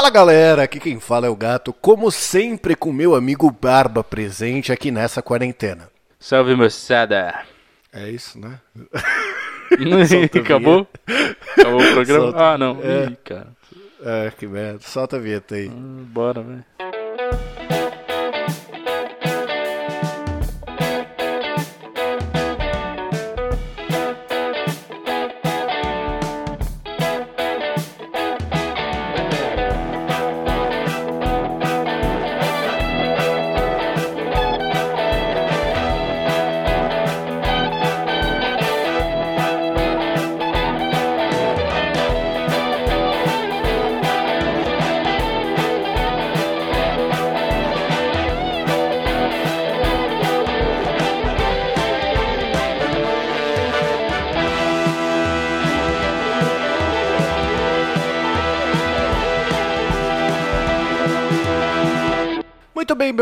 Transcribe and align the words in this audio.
Fala 0.00 0.08
galera, 0.08 0.62
aqui 0.62 0.80
quem 0.80 0.98
fala 0.98 1.26
é 1.26 1.28
o 1.28 1.36
Gato, 1.36 1.74
como 1.74 2.10
sempre 2.10 2.74
com 2.74 2.90
meu 2.90 3.14
amigo 3.14 3.50
Barba 3.50 4.02
presente 4.02 4.72
aqui 4.72 4.90
nessa 4.90 5.20
quarentena. 5.20 5.90
Salve 6.18 6.54
moçada. 6.54 7.42
É 7.92 8.08
isso, 8.08 8.40
né? 8.40 8.58
Acabou? 10.40 10.88
Acabou 11.52 11.82
o 11.82 11.92
programa? 11.92 12.24
Solta. 12.30 12.42
Ah, 12.42 12.56
não. 12.56 12.78
É. 12.82 13.10
Ih, 13.10 13.16
cara. 13.22 13.48
É, 14.02 14.32
que 14.38 14.46
merda. 14.46 14.80
Solta 14.80 15.16
a 15.16 15.20
vinheta 15.20 15.54
aí. 15.54 15.68
Hum, 15.68 16.06
Bora, 16.08 16.40
velho. 16.40 16.64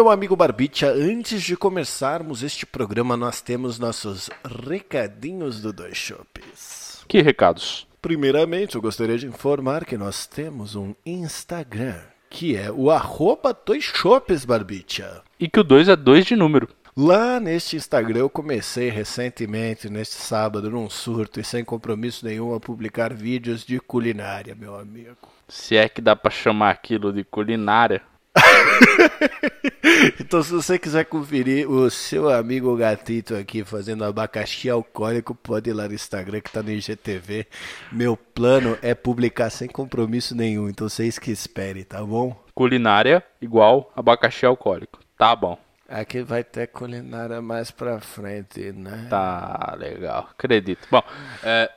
Meu 0.08 0.14
amigo 0.14 0.34
Barbicha, 0.34 0.90
antes 0.90 1.42
de 1.42 1.54
começarmos 1.54 2.42
este 2.42 2.64
programa, 2.64 3.14
nós 3.14 3.42
temos 3.42 3.78
nossos 3.78 4.30
recadinhos 4.66 5.60
do 5.60 5.70
Dois 5.70 5.98
Shops. 5.98 7.04
Que 7.06 7.20
recados? 7.20 7.86
Primeiramente, 8.00 8.74
eu 8.74 8.80
gostaria 8.80 9.18
de 9.18 9.26
informar 9.26 9.84
que 9.84 9.98
nós 9.98 10.26
temos 10.26 10.74
um 10.74 10.94
Instagram, 11.04 12.00
que 12.30 12.56
é 12.56 12.72
o 12.72 12.90
arroba 12.90 13.52
Dois 13.52 13.84
Shops, 13.84 14.46
Barbicha. 14.46 15.20
E 15.38 15.46
que 15.46 15.60
o 15.60 15.62
2 15.62 15.90
é 15.90 15.96
2 15.96 16.24
de 16.24 16.36
número. 16.36 16.70
Lá 16.96 17.38
neste 17.38 17.76
Instagram 17.76 18.20
eu 18.20 18.30
comecei 18.30 18.88
recentemente, 18.88 19.90
neste 19.90 20.14
sábado, 20.14 20.70
num 20.70 20.88
surto 20.88 21.38
e 21.38 21.44
sem 21.44 21.62
compromisso 21.62 22.24
nenhum, 22.24 22.54
a 22.54 22.58
publicar 22.58 23.12
vídeos 23.12 23.62
de 23.62 23.78
culinária, 23.78 24.54
meu 24.54 24.74
amigo. 24.74 25.28
Se 25.46 25.76
é 25.76 25.86
que 25.86 26.00
dá 26.00 26.16
pra 26.16 26.30
chamar 26.30 26.70
aquilo 26.70 27.12
de 27.12 27.24
culinária. 27.24 28.00
Então, 30.20 30.42
se 30.42 30.52
você 30.52 30.78
quiser 30.78 31.04
conferir 31.04 31.68
o 31.68 31.90
seu 31.90 32.28
amigo 32.28 32.76
gatito 32.76 33.34
aqui 33.34 33.64
fazendo 33.64 34.04
abacaxi 34.04 34.68
alcoólico, 34.68 35.34
pode 35.34 35.70
ir 35.70 35.72
lá 35.72 35.88
no 35.88 35.94
Instagram 35.94 36.40
que 36.40 36.52
tá 36.52 36.62
no 36.62 36.70
IGTV. 36.70 37.46
Meu 37.90 38.16
plano 38.16 38.78
é 38.82 38.94
publicar 38.94 39.50
sem 39.50 39.68
compromisso 39.68 40.34
nenhum, 40.34 40.68
então 40.68 40.88
vocês 40.88 41.18
que 41.18 41.30
esperem, 41.30 41.84
tá 41.84 42.02
bom? 42.04 42.36
Culinária 42.54 43.22
igual 43.40 43.90
abacaxi 43.96 44.46
alcoólico. 44.46 45.00
Tá 45.16 45.34
bom. 45.34 45.58
Aqui 45.88 46.22
vai 46.22 46.44
ter 46.44 46.66
culinária 46.66 47.40
mais 47.40 47.70
pra 47.70 47.98
frente, 47.98 48.72
né? 48.72 49.06
Tá 49.08 49.74
legal. 49.78 50.28
Acredito. 50.30 50.86
Bom, 50.90 51.02
é, 51.42 51.70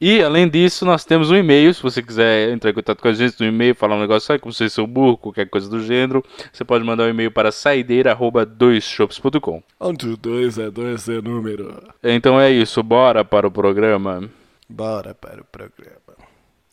e 0.00 0.22
além 0.22 0.48
disso, 0.48 0.84
nós 0.84 1.04
temos 1.04 1.28
um 1.30 1.36
e-mail. 1.36 1.74
Se 1.74 1.82
você 1.82 2.00
quiser 2.02 2.50
entrar 2.50 2.70
em 2.70 2.74
contato 2.74 3.02
com 3.02 3.08
a 3.08 3.12
gente 3.12 3.40
no 3.40 3.46
e-mail, 3.46 3.74
falar 3.74 3.96
um 3.96 4.00
negócio 4.00 4.32
aí, 4.32 4.38
como 4.38 4.52
se 4.52 4.70
seu 4.70 4.86
burro, 4.86 5.16
qualquer 5.16 5.48
coisa 5.48 5.68
do 5.68 5.82
gênero, 5.82 6.24
você 6.52 6.64
pode 6.64 6.84
mandar 6.84 7.02
um 7.04 7.08
e-mail 7.08 7.30
para 7.30 7.50
saideira.doisshops.com. 7.50 9.62
Onde 9.80 10.08
o 10.08 10.16
dois 10.16 10.58
é 10.58 10.70
dois 10.70 11.08
é 11.08 11.20
número. 11.20 11.82
Então 12.02 12.40
é 12.40 12.50
isso, 12.50 12.82
bora 12.82 13.24
para 13.24 13.48
o 13.48 13.50
programa. 13.50 14.28
Bora 14.68 15.14
para 15.14 15.40
o 15.42 15.44
programa. 15.44 15.98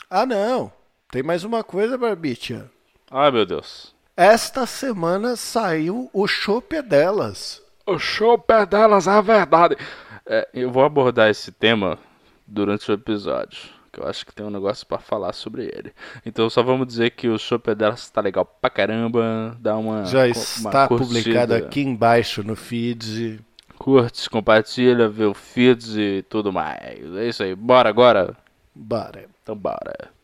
Ah, 0.10 0.26
não! 0.26 0.72
Tem 1.12 1.22
mais 1.24 1.44
uma 1.44 1.64
coisa, 1.64 1.98
Barbicha. 1.98 2.70
Ai 3.10 3.32
meu 3.32 3.46
Deus. 3.46 3.96
Esta 4.18 4.66
semana 4.66 5.36
saiu 5.36 6.10
o 6.14 6.28
Chopp 6.28 6.76
é 6.76 6.82
delas. 6.82 7.62
O 7.86 8.00
show 8.00 8.40
pé 8.40 8.66
delas 8.66 9.08
é 9.08 9.12
a 9.12 9.22
verdade. 9.22 9.78
É, 10.26 10.48
eu 10.54 10.72
vou 10.72 10.84
abordar 10.84 11.30
esse 11.30 11.52
tema 11.52 12.00
durante 12.48 12.90
o 12.90 12.94
episódio. 12.94 13.60
Que 13.92 14.00
eu 14.02 14.08
acho 14.08 14.26
que 14.26 14.36
tem 14.36 14.46
um 14.46 14.50
negócio 14.50 14.86
pra 14.86 14.98
falar 14.98 15.34
sobre 15.34 15.64
ele. 15.64 15.94
Então 16.26 16.50
só 16.50 16.62
vamos 16.62 16.86
dizer 16.88 17.12
que 17.12 17.28
o 17.30 17.38
show 17.38 17.58
pé 17.58 17.74
delas 17.74 18.10
tá 18.10 18.22
legal 18.22 18.46
pra 18.46 18.70
caramba. 18.70 19.58
Dá 19.60 19.78
uma. 19.78 20.06
Já 20.06 20.26
uma 20.26 20.28
está 20.28 20.88
curtida. 20.88 21.08
publicado 21.08 21.54
aqui 21.56 21.82
embaixo 21.82 22.44
no 22.44 22.56
feed. 22.56 23.40
Curte, 23.78 24.30
compartilha, 24.30 25.08
vê 25.10 25.26
o 25.26 25.34
feeds 25.34 25.96
e 25.96 26.26
tudo 26.30 26.52
mais. 26.52 27.16
É 27.16 27.28
isso 27.28 27.44
aí. 27.44 27.56
Bora 27.56 27.90
agora? 27.90 28.36
Bora. 28.74 29.26
Então 29.42 29.56
bora. 29.56 30.15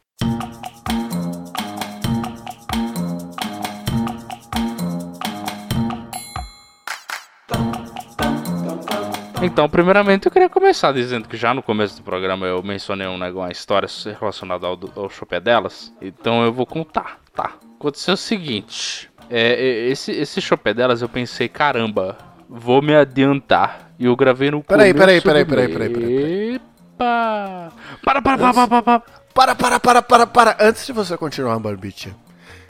Então, 9.42 9.68
primeiramente, 9.68 10.26
eu 10.28 10.32
queria 10.32 10.50
começar 10.50 10.92
dizendo 10.92 11.28
que 11.28 11.36
já 11.36 11.54
no 11.54 11.64
começo 11.64 11.98
do 11.98 12.04
programa 12.04 12.46
eu 12.46 12.62
mencionei 12.62 13.08
um 13.08 13.18
negócio, 13.18 13.48
uma 13.48 13.52
história 13.52 13.88
relacionada 14.20 14.68
ao, 14.68 14.78
ao 14.96 15.10
chopé 15.10 15.40
delas. 15.40 15.92
Então 16.02 16.44
eu 16.44 16.54
vou 16.54 16.66
contar, 16.66 17.20
tá? 17.34 17.54
Aconteceu 17.80 18.14
o 18.14 18.18
seguinte: 18.18 19.10
é, 19.30 19.54
é, 19.54 19.90
esse, 19.90 20.12
esse 20.12 20.40
chopé 20.40 20.74
delas 20.74 21.02
eu 21.02 21.10
pensei, 21.10 21.50
caramba, 21.50 22.18
vou 22.48 22.82
me 22.82 22.94
adiantar. 22.96 23.92
E 23.98 24.06
eu 24.06 24.16
gravei 24.16 24.52
no 24.52 24.64
Peraí, 24.64 24.94
começo 24.94 25.06
peraí, 25.06 25.22
peraí, 25.22 25.46
mês. 25.46 25.50
peraí, 25.50 25.90
peraí, 25.90 25.94
peraí, 25.94 26.56
Epa! 26.56 27.72
Para, 28.04 28.22
para, 28.22 28.38
para, 28.38 28.54
para, 28.54 28.68
para, 28.68 28.82
para. 28.84 29.22
Para, 29.34 29.56
para, 29.56 29.80
para, 29.80 30.02
para, 30.02 30.28
para. 30.28 30.58
Antes 30.60 30.86
de 30.86 30.92
você 30.92 31.16
continuar, 31.18 31.58
Barbicha, 31.58 32.14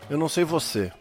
eu 0.09 0.17
não 0.17 0.29
sei 0.29 0.43
você, 0.43 0.91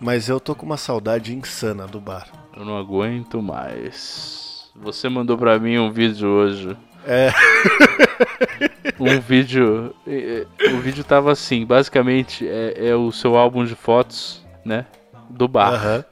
mas 0.00 0.28
eu 0.28 0.40
tô 0.40 0.54
com 0.54 0.64
uma 0.64 0.78
saudade 0.78 1.34
insana 1.36 1.86
do 1.86 2.00
bar. 2.00 2.26
Eu 2.56 2.64
não 2.64 2.78
aguento 2.78 3.42
mais. 3.42 4.49
Você 4.80 5.08
mandou 5.08 5.36
pra 5.36 5.58
mim 5.58 5.78
um 5.78 5.90
vídeo 5.90 6.28
hoje. 6.28 6.76
É. 7.06 7.30
Um 8.98 9.18
vídeo. 9.18 9.94
O 10.74 10.76
vídeo 10.78 11.02
tava 11.02 11.32
assim, 11.32 11.64
basicamente 11.64 12.46
é, 12.46 12.88
é 12.90 12.94
o 12.94 13.10
seu 13.10 13.34
álbum 13.36 13.64
de 13.64 13.74
fotos, 13.74 14.44
né? 14.62 14.84
Do 15.30 15.48
bar. 15.48 16.04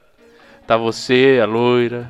Tá 0.65 0.75
você, 0.75 1.39
a 1.41 1.45
loira. 1.45 2.09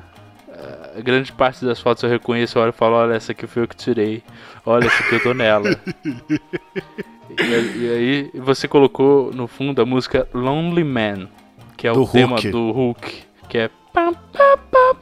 A 0.96 1.02
grande 1.02 1.32
parte 1.34 1.66
das 1.66 1.80
fotos 1.82 2.04
eu 2.04 2.10
reconheço, 2.10 2.58
eu 2.58 2.62
olho 2.64 2.70
e 2.70 2.74
falo, 2.74 2.96
olha, 2.96 3.14
essa 3.14 3.34
aqui 3.34 3.46
foi 3.46 3.64
eu 3.64 3.68
que 3.68 3.76
tirei. 3.76 4.24
Olha, 4.66 4.88
essa 4.88 5.04
aqui 5.04 5.16
eu 5.16 5.24
tô 5.24 5.34
nela. 5.34 5.70
e, 7.40 7.44
aí- 7.44 7.78
e 7.78 7.90
aí 8.34 8.40
você 8.42 8.68
colocou 8.68 9.32
no 9.34 9.48
fundo 9.48 9.82
a 9.82 9.86
música 9.86 10.28
Lonely 10.34 10.84
Man, 10.86 11.28
que 11.76 11.88
é 11.88 11.92
Do 11.94 12.04
o 12.04 12.08
tema 12.08 12.36
Hulk. 12.38 12.50
do 12.52 12.72
Hulk, 12.72 13.24
que 13.50 13.58
é. 13.58 13.70
pam, 13.94 14.14
pam, 14.14 14.58
pam, 14.72 14.96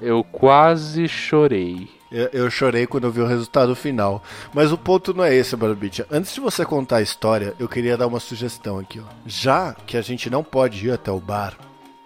Eu 0.00 0.22
quase 0.24 1.08
chorei. 1.08 1.88
Eu, 2.10 2.28
eu 2.32 2.50
chorei 2.50 2.86
quando 2.86 3.04
eu 3.04 3.10
vi 3.10 3.20
o 3.20 3.26
resultado 3.26 3.74
final. 3.74 4.22
Mas 4.52 4.70
o 4.70 4.78
ponto 4.78 5.12
não 5.12 5.24
é 5.24 5.34
esse, 5.34 5.56
Barbicha. 5.56 6.06
Antes 6.10 6.34
de 6.34 6.40
você 6.40 6.64
contar 6.64 6.98
a 6.98 7.02
história, 7.02 7.54
eu 7.58 7.68
queria 7.68 7.96
dar 7.96 8.06
uma 8.06 8.20
sugestão 8.20 8.78
aqui. 8.78 9.00
Ó. 9.00 9.04
Já 9.26 9.74
que 9.86 9.96
a 9.96 10.02
gente 10.02 10.30
não 10.30 10.44
pode 10.44 10.86
ir 10.86 10.92
até 10.92 11.10
o 11.10 11.18
bar, 11.18 11.56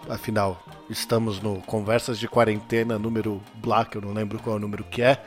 afinal, 0.09 0.63
estamos 0.89 1.41
no 1.41 1.61
Conversas 1.61 2.17
de 2.17 2.27
Quarentena 2.27 2.97
número 2.97 3.41
Black, 3.55 3.95
eu 3.95 4.01
não 4.01 4.13
lembro 4.13 4.39
qual 4.39 4.55
é 4.55 4.57
o 4.57 4.61
número 4.61 4.83
que 4.83 5.01
é. 5.01 5.21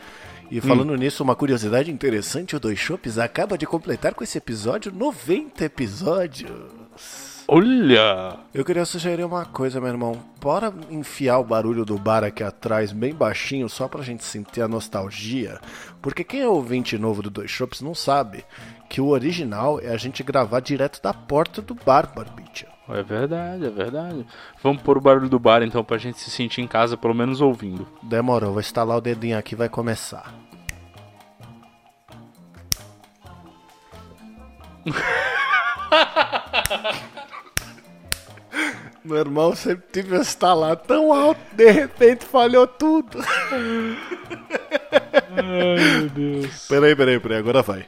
E 0.50 0.60
falando 0.60 0.94
nisso, 0.96 1.22
uma 1.22 1.34
curiosidade 1.34 1.90
interessante, 1.90 2.54
o 2.54 2.60
Dois 2.60 2.78
Shops 2.78 3.16
acaba 3.16 3.56
de 3.56 3.66
completar 3.66 4.12
com 4.12 4.22
esse 4.22 4.36
episódio 4.36 4.92
90 4.92 5.64
episódios. 5.64 7.31
Olha! 7.54 8.38
Eu 8.54 8.64
queria 8.64 8.86
sugerir 8.86 9.24
uma 9.24 9.44
coisa, 9.44 9.78
meu 9.78 9.90
irmão. 9.90 10.16
Bora 10.40 10.72
enfiar 10.90 11.38
o 11.38 11.44
barulho 11.44 11.84
do 11.84 11.98
bar 11.98 12.24
aqui 12.24 12.42
atrás 12.42 12.92
bem 12.92 13.14
baixinho, 13.14 13.68
só 13.68 13.86
pra 13.86 14.02
gente 14.02 14.24
sentir 14.24 14.62
a 14.62 14.68
nostalgia. 14.68 15.60
Porque 16.00 16.24
quem 16.24 16.40
é 16.40 16.48
ouvinte 16.48 16.96
novo 16.96 17.20
do 17.20 17.28
Dois 17.28 17.50
Shops 17.50 17.82
não 17.82 17.94
sabe 17.94 18.42
que 18.88 19.02
o 19.02 19.08
original 19.08 19.78
é 19.78 19.88
a 19.88 19.98
gente 19.98 20.22
gravar 20.22 20.60
direto 20.60 21.02
da 21.02 21.12
porta 21.12 21.60
do 21.60 21.74
bar, 21.74 22.10
Barbicha. 22.16 22.68
É 22.88 23.02
verdade, 23.02 23.66
é 23.66 23.70
verdade. 23.70 24.26
Vamos 24.62 24.80
pôr 24.80 24.96
o 24.96 25.02
barulho 25.02 25.28
do 25.28 25.38
bar 25.38 25.62
então 25.62 25.84
pra 25.84 25.98
gente 25.98 26.20
se 26.20 26.30
sentir 26.30 26.62
em 26.62 26.66
casa, 26.66 26.96
pelo 26.96 27.14
menos 27.14 27.42
ouvindo. 27.42 27.86
Demorou, 28.02 28.52
vou 28.52 28.60
instalar 28.60 28.96
o 28.96 29.02
dedinho 29.02 29.36
aqui 29.36 29.54
e 29.54 29.58
vai 29.58 29.68
começar. 29.68 30.32
Meu 39.04 39.16
irmão 39.18 39.54
sempre 39.54 39.84
tive 39.92 40.16
instalar 40.16 40.76
tão 40.76 41.12
alto, 41.12 41.40
de 41.52 41.70
repente 41.70 42.24
falhou 42.24 42.66
tudo. 42.66 43.18
Ai, 45.30 45.78
meu 46.00 46.08
Deus. 46.10 46.68
Peraí, 46.68 46.94
peraí, 46.94 47.18
peraí, 47.18 47.38
agora 47.38 47.62
vai. 47.62 47.86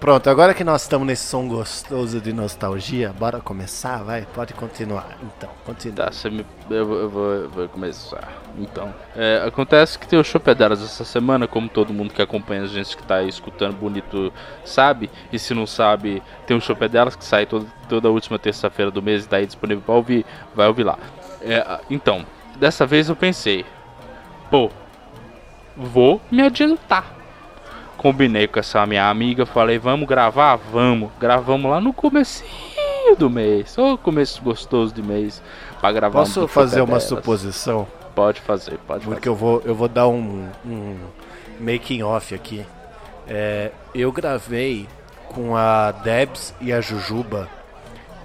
Pronto, 0.00 0.30
agora 0.30 0.54
que 0.54 0.62
nós 0.62 0.82
estamos 0.82 1.04
nesse 1.04 1.26
som 1.26 1.48
gostoso 1.48 2.20
de 2.20 2.32
nostalgia, 2.32 3.12
bora 3.18 3.40
começar? 3.40 3.96
Vai, 4.04 4.24
pode 4.32 4.54
continuar. 4.54 5.18
Então, 5.20 5.50
continua. 5.64 6.06
Tá, 6.06 6.12
você 6.12 6.30
me... 6.30 6.46
eu, 6.70 6.94
eu, 6.94 7.10
vou, 7.10 7.32
eu 7.32 7.50
vou 7.50 7.68
começar. 7.68 8.32
Então, 8.56 8.94
é, 9.16 9.42
acontece 9.44 9.98
que 9.98 10.06
tem 10.06 10.16
o 10.16 10.22
Chopedaras 10.22 10.80
essa 10.80 11.04
semana, 11.04 11.48
como 11.48 11.68
todo 11.68 11.92
mundo 11.92 12.14
que 12.14 12.22
acompanha 12.22 12.62
a 12.62 12.66
gente 12.66 12.96
que 12.96 13.02
tá 13.02 13.16
aí 13.16 13.28
escutando 13.28 13.74
bonito 13.74 14.32
sabe. 14.64 15.10
E 15.32 15.38
se 15.38 15.52
não 15.52 15.66
sabe, 15.66 16.22
tem 16.46 16.56
o 16.56 16.60
Chopedaras 16.60 17.16
que 17.16 17.24
sai 17.24 17.44
toda, 17.44 17.66
toda 17.88 18.08
última 18.08 18.38
terça-feira 18.38 18.92
do 18.92 19.02
mês 19.02 19.24
e 19.24 19.28
tá 19.28 19.38
aí 19.38 19.46
disponível 19.46 19.82
pra 19.82 19.96
ouvir. 19.96 20.24
Vai 20.54 20.68
ouvir 20.68 20.84
lá. 20.84 20.96
É, 21.42 21.80
então, 21.90 22.24
dessa 22.56 22.86
vez 22.86 23.08
eu 23.08 23.16
pensei, 23.16 23.66
pô, 24.48 24.70
vou 25.76 26.20
me 26.30 26.40
adiantar 26.40 27.17
combinei 27.98 28.46
com 28.46 28.58
essa 28.60 28.86
minha 28.86 29.10
amiga, 29.10 29.44
falei, 29.44 29.78
vamos 29.78 30.08
gravar? 30.08 30.56
Vamos. 30.56 31.10
Gravamos 31.20 31.70
lá 31.70 31.80
no 31.80 31.92
comecinho 31.92 33.16
do 33.18 33.28
mês. 33.28 33.76
Ô, 33.76 33.92
oh, 33.92 33.98
começo 33.98 34.40
gostoso 34.42 34.94
de 34.94 35.02
mês 35.02 35.42
para 35.80 35.92
gravar 35.92 36.20
Posso 36.20 36.44
um 36.44 36.48
fazer 36.48 36.80
uma 36.80 36.86
delas. 36.86 37.02
suposição? 37.02 37.86
Pode 38.14 38.40
fazer, 38.40 38.78
pode 38.86 39.04
Porque 39.04 39.20
fazer. 39.20 39.28
eu 39.28 39.34
vou, 39.34 39.62
eu 39.64 39.74
vou 39.74 39.88
dar 39.88 40.08
um, 40.08 40.48
um 40.64 40.96
making 41.60 42.02
off 42.02 42.34
aqui. 42.34 42.64
É, 43.26 43.70
eu 43.94 44.10
gravei 44.10 44.88
com 45.28 45.56
a 45.56 45.92
Debs 45.92 46.54
e 46.60 46.72
a 46.72 46.80
Jujuba 46.80 47.48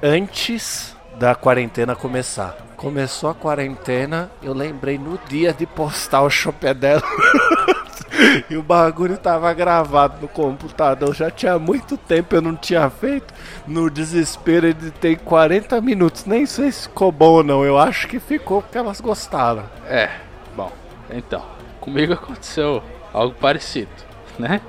antes 0.02 0.96
da 1.18 1.36
quarentena 1.36 1.96
começar. 1.96 2.56
Começou 2.78 3.30
a 3.30 3.34
quarentena, 3.34 4.32
eu 4.42 4.54
lembrei 4.54 4.98
no 4.98 5.18
dia 5.28 5.54
de 5.54 5.66
postar 5.66 6.22
o 6.22 6.30
chopé 6.30 6.74
dela. 6.74 7.04
e 8.50 8.56
o 8.56 8.64
bagulho 8.64 9.18
tava 9.18 9.54
gravado 9.54 10.22
no 10.22 10.28
computador. 10.28 11.14
Já 11.14 11.30
tinha 11.30 11.58
muito 11.58 11.98
tempo 11.98 12.36
eu 12.36 12.42
não 12.42 12.56
tinha 12.56 12.90
feito. 12.90 13.34
No 13.68 13.90
desespero 13.90 14.68
ele 14.68 14.92
tem 14.92 15.16
40 15.16 15.80
minutos. 15.82 16.26
Nem 16.26 16.46
sei 16.46 16.72
se 16.72 16.84
ficou 16.84 17.12
bom 17.12 17.32
ou 17.32 17.44
não. 17.44 17.66
Eu 17.66 17.78
acho 17.78 18.08
que 18.08 18.20
ficou 18.20 18.62
porque 18.62 18.78
elas 18.78 19.02
gostaram. 19.02 19.64
É, 19.88 20.10
bom, 20.56 20.72
então. 21.10 21.44
Comigo 21.80 22.14
aconteceu 22.14 22.82
algo 23.14 23.36
parecido, 23.36 23.92
né? 24.40 24.62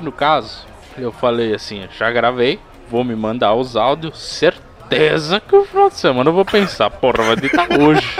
No 0.00 0.10
caso, 0.10 0.66
eu 0.96 1.12
falei 1.12 1.54
assim, 1.54 1.86
já 1.98 2.10
gravei, 2.10 2.58
vou 2.88 3.04
me 3.04 3.14
mandar 3.14 3.54
os 3.54 3.76
áudios, 3.76 4.18
certeza 4.18 5.38
que 5.38 5.54
o 5.54 5.64
final 5.64 5.90
de 5.90 5.96
semana 5.96 6.30
eu 6.30 6.34
vou 6.34 6.46
pensar, 6.46 6.88
porra, 6.90 7.24
vai 7.24 7.32
editar 7.32 7.68
hoje. 7.78 8.16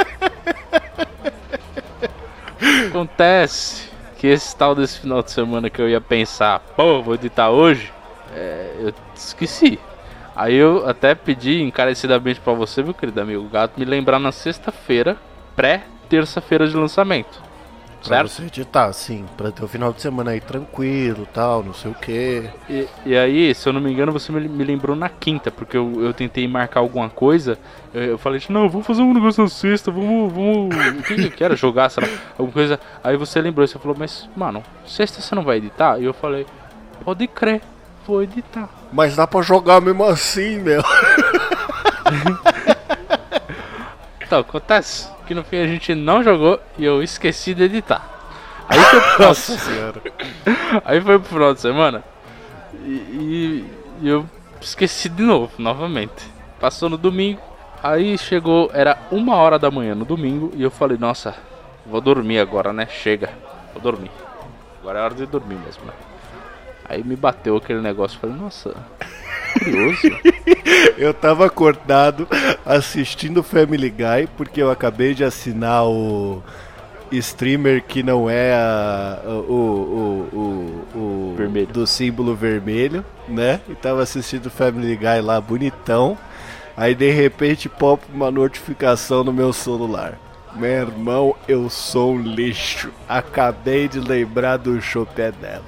Acontece 2.88 3.95
que 4.26 4.32
esse 4.32 4.56
tal 4.56 4.75
desse 4.75 4.99
final 4.99 5.23
de 5.23 5.31
semana 5.31 5.70
que 5.70 5.81
eu 5.81 5.88
ia 5.88 6.00
pensar, 6.00 6.58
pô, 6.75 7.00
vou 7.00 7.14
editar 7.14 7.49
hoje, 7.49 7.93
é, 8.34 8.75
eu 8.81 8.93
esqueci. 9.14 9.78
Aí 10.34 10.55
eu 10.55 10.88
até 10.88 11.14
pedi 11.14 11.62
encarecidamente 11.62 12.40
para 12.40 12.52
você, 12.52 12.82
meu 12.82 12.93
querido 12.93 13.20
amigo 13.20 13.49
gato, 13.49 13.78
me 13.78 13.84
lembrar 13.84 14.19
na 14.19 14.32
sexta-feira, 14.32 15.17
pré-terça-feira 15.55 16.67
de 16.67 16.76
lançamento. 16.76 17.40
Pra 18.00 18.19
certo? 18.19 18.28
você 18.28 18.43
editar, 18.44 18.93
sim, 18.93 19.25
pra 19.37 19.50
ter 19.50 19.64
o 19.64 19.69
final 19.69 19.93
de 19.93 20.00
semana 20.00 20.31
aí 20.31 20.40
tranquilo 20.40 21.26
tal, 21.32 21.62
não 21.62 21.75
sei 21.75 21.90
o 21.90 21.94
que. 21.94 22.48
E, 22.69 22.87
e, 23.04 23.16
aí, 23.16 23.54
se 23.54 23.69
eu 23.69 23.72
não 23.72 23.81
me 23.81 23.93
engano, 23.93 24.12
você 24.12 24.31
me, 24.31 24.48
me 24.48 24.64
lembrou 24.64 24.94
na 24.94 25.08
quinta, 25.08 25.50
porque 25.50 25.76
eu, 25.76 26.02
eu 26.02 26.14
tentei 26.14 26.46
marcar 26.46 26.81
alguma 26.81 27.08
coisa. 27.10 27.58
Eu, 27.93 28.02
eu 28.02 28.19
falei, 28.19 28.40
não, 28.48 28.69
vamos 28.69 28.87
fazer 28.87 29.02
um 29.02 29.12
negócio 29.12 29.43
na 29.43 29.48
sexta, 29.48 29.90
vamos. 29.90 30.32
vamos 30.32 30.75
o 30.98 31.02
que, 31.02 31.14
que 31.16 31.25
eu 31.25 31.31
quero? 31.32 31.56
Jogar, 31.56 31.88
sei 31.90 32.04
lá, 32.04 32.10
alguma 32.38 32.52
coisa. 32.52 32.78
Aí 33.02 33.16
você 33.16 33.40
lembrou, 33.40 33.66
você 33.66 33.78
falou, 33.78 33.96
mas, 33.98 34.28
mano, 34.37 34.62
sexta 34.87 35.20
você 35.20 35.34
não 35.34 35.43
vai 35.43 35.56
editar? 35.56 35.98
E 35.98 36.04
eu 36.04 36.14
falei, 36.14 36.46
pode 37.04 37.26
crer, 37.26 37.60
vou 38.06 38.22
editar. 38.22 38.69
Mas 38.93 39.16
dá 39.16 39.26
pra 39.26 39.43
jogar 39.43 39.81
mesmo 39.81 40.04
assim, 40.04 40.58
meu. 40.58 40.82
então, 44.36 44.40
acontece 44.40 45.08
que 45.26 45.34
no 45.34 45.42
fim 45.42 45.56
a 45.56 45.66
gente 45.66 45.94
não 45.94 46.22
jogou 46.22 46.60
e 46.76 46.84
eu 46.84 47.02
esqueci 47.02 47.54
de 47.54 47.62
editar. 47.62 48.06
Aí 48.68 48.78
foi 48.78 49.00
pro 49.00 49.26
Nossa 49.26 49.56
senhora. 49.56 50.02
Aí 50.84 51.00
foi 51.00 51.18
pro 51.18 51.28
final 51.28 51.54
de 51.54 51.60
semana 51.60 52.04
e, 52.84 52.90
e, 52.90 53.64
e 54.02 54.08
eu 54.08 54.28
esqueci 54.60 55.08
de 55.08 55.22
novo, 55.22 55.52
novamente. 55.58 56.30
Passou 56.60 56.90
no 56.90 56.98
domingo, 56.98 57.40
aí 57.82 58.16
chegou, 58.18 58.70
era 58.72 58.98
uma 59.10 59.36
hora 59.36 59.58
da 59.58 59.70
manhã 59.70 59.94
no 59.94 60.04
domingo 60.04 60.50
e 60.54 60.62
eu 60.62 60.70
falei, 60.70 60.96
nossa, 60.98 61.34
vou 61.84 62.00
dormir 62.00 62.38
agora, 62.38 62.72
né? 62.72 62.86
Chega, 62.86 63.30
vou 63.72 63.82
dormir. 63.82 64.10
Agora 64.80 64.98
é 64.98 65.02
hora 65.02 65.14
de 65.14 65.26
dormir 65.26 65.56
mesmo, 65.56 65.84
né? 65.84 65.92
Aí 66.86 67.04
me 67.04 67.16
bateu 67.16 67.56
aquele 67.56 67.80
negócio, 67.80 68.18
falei, 68.18 68.36
nossa, 68.36 68.74
curioso. 69.58 70.00
eu 70.99 71.12
tava 71.12 71.47
acordado 71.47 72.29
assistindo 72.64 73.43
Family 73.43 73.91
Guy 73.91 74.29
porque 74.37 74.62
eu 74.62 74.70
acabei 74.70 75.14
de 75.14 75.25
assinar 75.25 75.87
o 75.87 76.43
streamer 77.11 77.82
que 77.82 78.03
não 78.03 78.29
é 78.29 78.55
a, 78.55 79.20
o, 79.26 79.31
o, 79.31 80.37
o, 80.94 80.99
o 80.99 81.35
vermelho. 81.37 81.69
do 81.69 81.87
símbolo 81.87 82.35
vermelho, 82.35 83.05
né? 83.29 83.61
E 83.69 83.75
tava 83.75 84.03
assistindo 84.03 84.50
Family 84.50 84.97
Guy 84.97 85.20
lá 85.20 85.41
bonitão. 85.41 86.19
Aí 86.76 86.94
de 86.94 87.11
repente 87.11 87.69
pop 87.69 88.05
uma 88.12 88.31
notificação 88.31 89.25
no 89.25 89.32
meu 89.32 89.53
celular. 89.53 90.19
Meu 90.55 90.70
irmão, 90.70 91.37
eu 91.47 91.69
sou 91.69 92.14
um 92.14 92.20
lixo. 92.20 92.91
Acabei 93.08 93.88
de 93.88 94.00
lembrar 94.00 94.56
do 94.56 94.81
chopé 94.81 95.31
dela. 95.31 95.64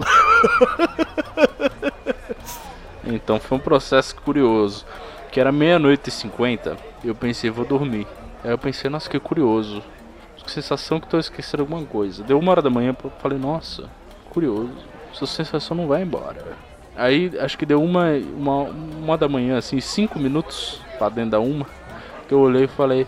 Então 3.08 3.40
foi 3.40 3.58
um 3.58 3.60
processo 3.60 4.14
curioso. 4.16 4.84
Que 5.30 5.40
era 5.40 5.52
meia-noite 5.52 6.08
e 6.08 6.12
cinquenta, 6.12 6.76
eu 7.04 7.14
pensei, 7.14 7.50
vou 7.50 7.64
dormir. 7.64 8.06
Aí 8.42 8.50
eu 8.50 8.58
pensei, 8.58 8.88
nossa, 8.88 9.10
que 9.10 9.18
curioso. 9.18 9.82
Que 10.36 10.50
sensação 10.50 10.98
que 10.98 11.06
tô 11.06 11.18
esquecendo 11.18 11.62
alguma 11.62 11.84
coisa. 11.84 12.22
Deu 12.22 12.38
uma 12.38 12.50
hora 12.50 12.62
da 12.62 12.70
manhã, 12.70 12.96
eu 13.04 13.12
falei, 13.18 13.38
nossa, 13.38 13.90
curioso. 14.30 14.72
Essa 15.12 15.26
sensação 15.26 15.76
não 15.76 15.86
vai 15.86 16.02
embora. 16.02 16.56
Aí 16.96 17.30
acho 17.38 17.58
que 17.58 17.66
deu 17.66 17.82
uma, 17.82 18.12
uma, 18.34 18.62
uma 18.62 19.18
da 19.18 19.28
manhã, 19.28 19.58
assim, 19.58 19.80
cinco 19.80 20.18
minutos 20.18 20.80
pra 20.98 21.10
dentro 21.10 21.32
da 21.32 21.40
uma, 21.40 21.66
que 22.26 22.32
eu 22.32 22.40
olhei 22.40 22.64
e 22.64 22.68
falei, 22.68 23.06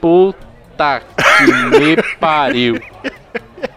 puta 0.00 1.02
que 1.38 1.78
me 1.78 2.02
pariu. 2.18 2.80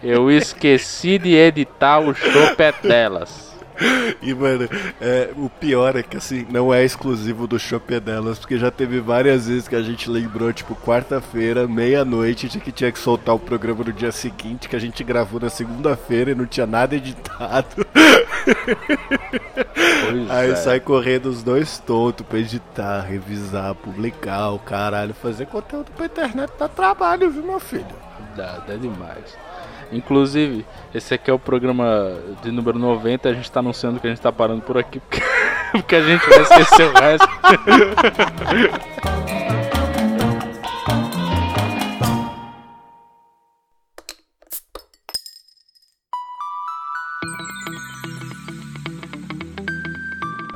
Eu 0.02 0.30
esqueci 0.30 1.18
de 1.18 1.34
editar 1.34 2.00
o 2.00 2.14
chopé 2.14 2.72
delas. 2.82 3.51
E, 4.22 4.32
mano, 4.34 4.68
é, 5.00 5.30
o 5.36 5.48
pior 5.48 5.96
é 5.96 6.02
que, 6.02 6.16
assim, 6.16 6.46
não 6.48 6.72
é 6.72 6.84
exclusivo 6.84 7.46
do 7.46 7.58
Chopp 7.58 7.98
delas, 7.98 8.38
porque 8.38 8.56
já 8.56 8.70
teve 8.70 9.00
várias 9.00 9.48
vezes 9.48 9.66
que 9.66 9.74
a 9.74 9.82
gente 9.82 10.08
lembrou, 10.08 10.52
tipo, 10.52 10.76
quarta-feira, 10.76 11.66
meia-noite, 11.66 12.48
de 12.48 12.60
que 12.60 12.70
tinha 12.70 12.92
que 12.92 12.98
soltar 12.98 13.34
o 13.34 13.38
programa 13.38 13.84
no 13.84 13.92
dia 13.92 14.12
seguinte, 14.12 14.68
que 14.68 14.76
a 14.76 14.78
gente 14.78 15.02
gravou 15.02 15.40
na 15.40 15.50
segunda-feira 15.50 16.30
e 16.30 16.34
não 16.34 16.46
tinha 16.46 16.66
nada 16.66 16.94
editado. 16.94 17.66
Pois 19.64 20.30
Aí 20.30 20.50
é. 20.50 20.56
sai 20.56 20.80
correndo 20.80 21.26
os 21.26 21.42
dois 21.42 21.78
tontos 21.78 22.26
pra 22.26 22.38
editar, 22.38 23.00
revisar, 23.00 23.74
publicar, 23.74 24.50
o 24.50 24.58
caralho, 24.58 25.14
fazer 25.14 25.46
conteúdo 25.46 25.90
pra 25.96 26.06
internet 26.06 26.52
dá 26.58 26.68
trabalho, 26.68 27.30
viu, 27.30 27.42
meu 27.42 27.60
filho? 27.60 27.86
Dá, 28.36 28.58
dá 28.58 28.76
demais. 28.76 29.36
Inclusive, 29.92 30.64
esse 30.94 31.12
aqui 31.12 31.30
é 31.30 31.34
o 31.34 31.38
programa 31.38 32.16
de 32.42 32.50
número 32.50 32.78
90. 32.78 33.28
A 33.28 33.34
gente 33.34 33.44
está 33.44 33.60
anunciando 33.60 34.00
que 34.00 34.06
a 34.06 34.10
gente 34.10 34.18
está 34.18 34.32
parando 34.32 34.62
por 34.62 34.78
aqui 34.78 34.98
porque, 34.98 35.20
porque 35.72 35.96
a 35.96 36.02
gente 36.02 36.26
vai 36.28 36.40
esquecer 36.40 36.86
o 36.86 36.92
resto. 36.92 37.28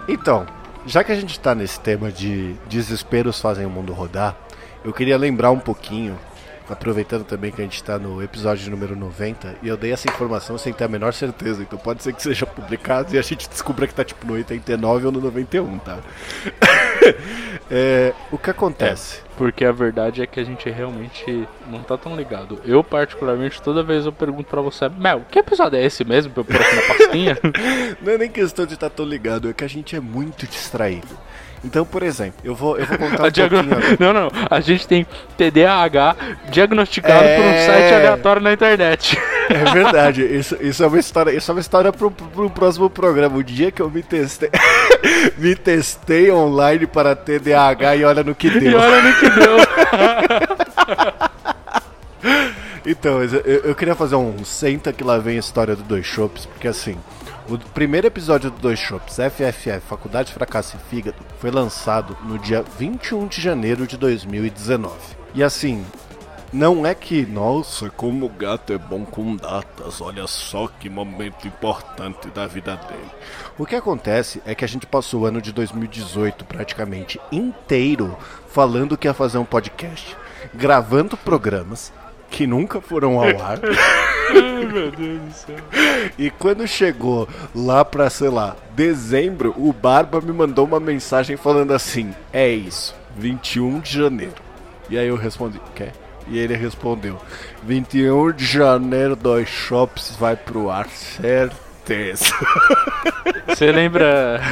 Então, 0.08 0.46
já 0.86 1.04
que 1.04 1.12
a 1.12 1.14
gente 1.14 1.32
está 1.32 1.54
nesse 1.54 1.78
tema 1.78 2.10
de 2.10 2.54
desesperos 2.68 3.40
fazem 3.40 3.66
o 3.66 3.70
mundo 3.70 3.92
rodar, 3.92 4.34
eu 4.84 4.92
queria 4.92 5.18
lembrar 5.18 5.50
um 5.50 5.58
pouquinho 5.58 6.18
aproveitando 6.68 7.24
também 7.24 7.50
que 7.50 7.60
a 7.60 7.64
gente 7.64 7.76
está 7.76 7.98
no 7.98 8.22
episódio 8.22 8.70
número 8.70 8.96
90, 8.96 9.56
e 9.62 9.68
eu 9.68 9.76
dei 9.76 9.92
essa 9.92 10.08
informação 10.08 10.58
sem 10.58 10.72
ter 10.72 10.84
a 10.84 10.88
menor 10.88 11.12
certeza, 11.12 11.62
então 11.62 11.78
pode 11.78 12.02
ser 12.02 12.12
que 12.12 12.22
seja 12.22 12.46
publicado 12.46 13.14
e 13.14 13.18
a 13.18 13.22
gente 13.22 13.48
descubra 13.48 13.86
que 13.86 13.92
está 13.92 14.04
tipo 14.04 14.26
no 14.26 14.34
89 14.34 15.06
ou 15.06 15.12
no 15.12 15.20
91, 15.20 15.78
tá? 15.78 15.98
é, 17.70 18.12
o 18.30 18.38
que 18.38 18.50
acontece? 18.50 19.20
É, 19.20 19.26
porque 19.36 19.64
a 19.64 19.72
verdade 19.72 20.22
é 20.22 20.26
que 20.26 20.40
a 20.40 20.44
gente 20.44 20.68
realmente 20.70 21.46
não 21.68 21.82
tá 21.82 21.96
tão 21.96 22.16
ligado. 22.16 22.58
Eu, 22.64 22.82
particularmente, 22.82 23.60
toda 23.60 23.82
vez 23.82 24.06
eu 24.06 24.12
pergunto 24.12 24.48
para 24.48 24.60
você, 24.60 24.88
Mel, 24.88 25.22
que 25.30 25.38
episódio 25.38 25.78
é 25.78 25.84
esse 25.84 26.04
mesmo 26.04 26.32
pra 26.32 26.40
eu 26.40 26.44
pôr 26.44 26.56
aqui 26.56 26.76
na 26.76 26.82
pastinha? 26.82 27.38
não 28.02 28.12
é 28.12 28.18
nem 28.18 28.30
questão 28.30 28.66
de 28.66 28.74
estar 28.74 28.90
tá 28.90 28.96
tão 28.96 29.06
ligado, 29.06 29.48
é 29.48 29.52
que 29.52 29.64
a 29.64 29.68
gente 29.68 29.94
é 29.94 30.00
muito 30.00 30.46
distraído. 30.46 31.16
Então, 31.66 31.84
por 31.84 32.04
exemplo, 32.04 32.40
eu 32.44 32.54
vou, 32.54 32.78
eu 32.78 32.86
vou 32.86 32.96
contar 32.96 33.24
um 33.26 33.30
diagno... 33.30 33.62
Não, 33.98 34.12
não, 34.12 34.30
a 34.48 34.60
gente 34.60 34.86
tem 34.86 35.04
TDAH 35.36 36.14
diagnosticado 36.48 37.24
é... 37.24 37.36
por 37.36 37.44
um 37.44 37.66
site 37.66 37.94
aleatório 37.94 38.40
na 38.40 38.52
internet. 38.52 39.18
É 39.48 39.72
verdade, 39.72 40.22
isso, 40.24 40.56
isso 40.60 40.82
é 40.82 40.86
uma 40.86 40.98
história, 40.98 41.32
isso 41.32 41.50
é 41.50 41.54
uma 41.54 41.60
história 41.60 41.92
pro, 41.92 42.10
pro 42.10 42.48
próximo 42.50 42.88
programa. 42.88 43.36
O 43.36 43.42
dia 43.42 43.72
que 43.72 43.82
eu 43.82 43.90
me 43.90 44.02
testei, 44.02 44.48
me 45.38 45.56
testei 45.56 46.30
online 46.30 46.86
para 46.86 47.16
TDAH 47.16 47.96
e 47.96 48.04
olha 48.04 48.22
no 48.22 48.34
que 48.34 48.48
deu. 48.48 48.70
E 48.70 48.74
olha 48.74 49.02
no 49.02 49.14
que 49.16 49.30
deu. 49.30 49.56
então, 52.86 53.22
eu, 53.22 53.40
eu, 53.64 53.74
queria 53.74 53.94
fazer 53.94 54.14
um 54.14 54.44
senta 54.44 54.92
que 54.92 55.02
lá 55.02 55.18
vem 55.18 55.36
a 55.36 55.40
história 55.40 55.74
do 55.74 55.82
Dois 55.82 56.06
Shops, 56.06 56.46
porque 56.46 56.68
assim, 56.68 56.96
o 57.48 57.58
primeiro 57.70 58.08
episódio 58.08 58.50
do 58.50 58.58
Dois 58.58 58.78
Shops, 58.78 59.16
FFF, 59.16 59.80
Faculdade 59.80 60.32
Fracasso 60.32 60.76
e 60.76 60.90
Fígado, 60.90 61.18
foi 61.38 61.50
lançado 61.50 62.16
no 62.24 62.38
dia 62.38 62.64
21 62.76 63.28
de 63.28 63.40
janeiro 63.40 63.86
de 63.86 63.96
2019. 63.96 64.92
E 65.32 65.44
assim, 65.44 65.84
não 66.52 66.84
é 66.84 66.92
que, 66.92 67.24
nossa, 67.24 67.88
como 67.88 68.26
o 68.26 68.28
gato 68.28 68.72
é 68.72 68.78
bom 68.78 69.04
com 69.04 69.36
datas, 69.36 70.00
olha 70.00 70.26
só 70.26 70.66
que 70.66 70.90
momento 70.90 71.46
importante 71.46 72.28
da 72.30 72.48
vida 72.48 72.74
dele. 72.88 73.10
O 73.56 73.64
que 73.64 73.76
acontece 73.76 74.42
é 74.44 74.52
que 74.52 74.64
a 74.64 74.68
gente 74.68 74.86
passou 74.86 75.22
o 75.22 75.26
ano 75.26 75.40
de 75.40 75.52
2018 75.52 76.44
praticamente 76.46 77.20
inteiro 77.30 78.16
falando 78.48 78.96
que 78.96 79.06
ia 79.06 79.14
fazer 79.14 79.38
um 79.38 79.44
podcast, 79.44 80.16
gravando 80.52 81.16
programas 81.16 81.92
que 82.36 82.46
nunca 82.46 82.82
foram 82.82 83.18
ao 83.18 83.24
ar. 83.42 83.58
Ai, 84.30 84.66
meu 84.66 84.90
Deus 84.90 85.20
do 85.22 85.32
céu. 85.32 85.56
E 86.18 86.30
quando 86.30 86.66
chegou 86.68 87.26
lá 87.54 87.82
pra, 87.82 88.10
sei 88.10 88.28
lá, 88.28 88.54
dezembro, 88.74 89.54
o 89.56 89.72
Barba 89.72 90.20
me 90.20 90.32
mandou 90.32 90.66
uma 90.66 90.78
mensagem 90.78 91.38
falando 91.38 91.72
assim: 91.72 92.14
É 92.30 92.46
isso, 92.46 92.94
21 93.16 93.80
de 93.80 93.98
janeiro. 93.98 94.34
E 94.90 94.98
aí 94.98 95.08
eu 95.08 95.16
respondi: 95.16 95.58
Quer? 95.74 95.94
E 96.28 96.38
ele 96.38 96.54
respondeu: 96.54 97.18
21 97.62 98.32
de 98.32 98.44
janeiro, 98.44 99.16
dois 99.16 99.48
shops 99.48 100.14
vai 100.18 100.36
pro 100.36 100.68
ar, 100.68 100.88
certeza. 100.88 102.34
Você 103.46 103.72
lembra. 103.72 104.42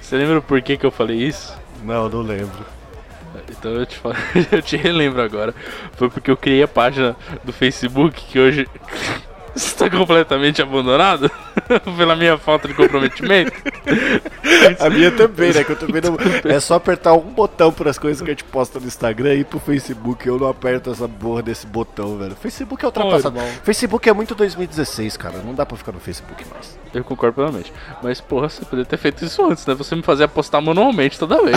Você 0.00 0.16
lembra 0.16 0.40
por 0.40 0.62
que, 0.62 0.76
que 0.78 0.86
eu 0.86 0.90
falei 0.90 1.18
isso? 1.18 1.52
Não, 1.84 2.08
não 2.08 2.22
lembro. 2.22 2.64
Então 3.48 3.72
eu 3.72 3.86
te, 3.86 3.96
falo, 3.96 4.16
eu 4.52 4.62
te 4.62 4.76
relembro 4.76 5.22
agora. 5.22 5.54
Foi 5.92 6.08
porque 6.08 6.30
eu 6.30 6.36
criei 6.36 6.62
a 6.62 6.68
página 6.68 7.16
do 7.44 7.52
Facebook 7.52 8.22
que 8.24 8.38
hoje 8.38 8.68
está 9.56 9.88
completamente 9.88 10.60
abandonado 10.60 11.30
pela 11.96 12.14
minha 12.14 12.36
falta 12.36 12.68
de 12.68 12.74
comprometimento. 12.74 13.52
a 14.78 14.90
minha 14.90 15.10
também, 15.10 15.52
né? 15.52 15.64
Que 15.64 15.72
eu 15.72 15.76
também 15.76 16.02
não... 16.02 16.16
É 16.50 16.60
só 16.60 16.74
apertar 16.74 17.14
um 17.14 17.20
botão 17.20 17.72
para 17.72 17.90
as 17.90 17.98
coisas 17.98 18.20
que 18.20 18.30
a 18.30 18.32
gente 18.32 18.44
posta 18.44 18.78
no 18.78 18.86
Instagram 18.86 19.34
e 19.34 19.40
ir 19.40 19.44
pro 19.44 19.58
Facebook. 19.58 20.26
Eu 20.26 20.38
não 20.38 20.48
aperto 20.48 20.90
essa 20.90 21.08
porra 21.08 21.42
desse 21.42 21.66
botão, 21.66 22.18
velho. 22.18 22.36
Facebook 22.36 22.84
é 22.84 22.88
ultrapassado. 22.88 23.38
Oh, 23.38 23.64
Facebook 23.64 24.08
é 24.08 24.12
muito 24.12 24.34
2016, 24.34 25.16
cara. 25.16 25.38
Não 25.38 25.54
dá 25.54 25.64
pra 25.64 25.76
ficar 25.76 25.92
no 25.92 26.00
Facebook 26.00 26.44
mais. 26.52 26.78
Eu 26.92 27.04
concordo 27.04 27.34
plenamente. 27.34 27.72
Mas, 28.02 28.20
porra, 28.20 28.48
você 28.48 28.64
poderia 28.64 28.84
ter 28.84 28.96
feito 28.96 29.24
isso 29.24 29.44
antes, 29.44 29.66
né? 29.66 29.74
Você 29.74 29.96
me 29.96 30.02
fazia 30.02 30.28
postar 30.28 30.60
manualmente 30.60 31.18
toda 31.18 31.42
vez. 31.42 31.56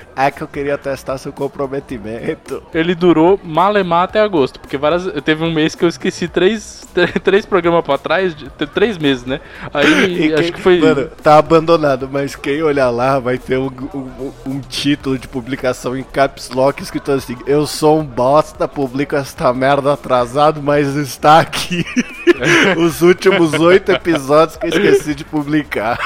É 0.27 0.31
que 0.31 0.41
eu 0.41 0.47
queria 0.47 0.77
testar 0.77 1.17
seu 1.17 1.33
comprometimento. 1.33 2.61
Ele 2.73 2.93
durou 2.93 3.39
malemar 3.43 4.03
até 4.03 4.21
agosto, 4.21 4.59
porque 4.59 4.77
várias, 4.77 5.05
teve 5.23 5.43
um 5.43 5.51
mês 5.51 5.73
que 5.73 5.83
eu 5.83 5.89
esqueci 5.89 6.27
três, 6.27 6.87
três 7.23 7.45
programas 7.45 7.83
pra 7.83 7.97
trás, 7.97 8.35
três 8.73 8.97
meses, 8.97 9.25
né? 9.25 9.39
Aí 9.73 10.17
quem, 10.17 10.33
acho 10.33 10.53
que 10.53 10.61
foi. 10.61 10.79
Mano, 10.79 11.09
tá 11.23 11.37
abandonado, 11.37 12.09
mas 12.11 12.35
quem 12.35 12.61
olhar 12.61 12.89
lá 12.89 13.19
vai 13.19 13.37
ter 13.37 13.57
um, 13.57 13.71
um, 13.93 14.31
um, 14.45 14.59
título 14.59 15.17
de 15.17 15.27
publicação 15.27 15.97
em 15.97 16.03
caps 16.03 16.49
lock 16.49 16.81
escrito 16.81 17.11
assim: 17.11 17.37
Eu 17.47 17.65
sou 17.65 17.99
um 17.99 18.05
bosta, 18.05 18.67
publico 18.67 19.15
esta 19.15 19.51
merda 19.53 19.93
atrasado, 19.93 20.61
mas 20.61 20.95
está 20.95 21.39
aqui. 21.39 21.85
Os 22.77 23.01
últimos 23.01 23.53
oito 23.53 23.91
episódios 23.91 24.57
que 24.57 24.65
eu 24.65 24.69
esqueci 24.69 25.15
de 25.15 25.23
publicar. 25.23 25.99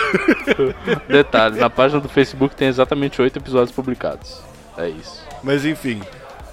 Detalhe, 1.07 1.59
na 1.59 1.69
página 1.69 1.99
do 1.99 2.09
Facebook 2.09 2.55
tem 2.55 2.67
exatamente 2.67 3.21
oito 3.21 3.37
episódios 3.37 3.71
publicados. 3.71 4.04
É 4.77 4.89
isso. 4.89 5.23
Mas 5.43 5.65
enfim. 5.65 6.01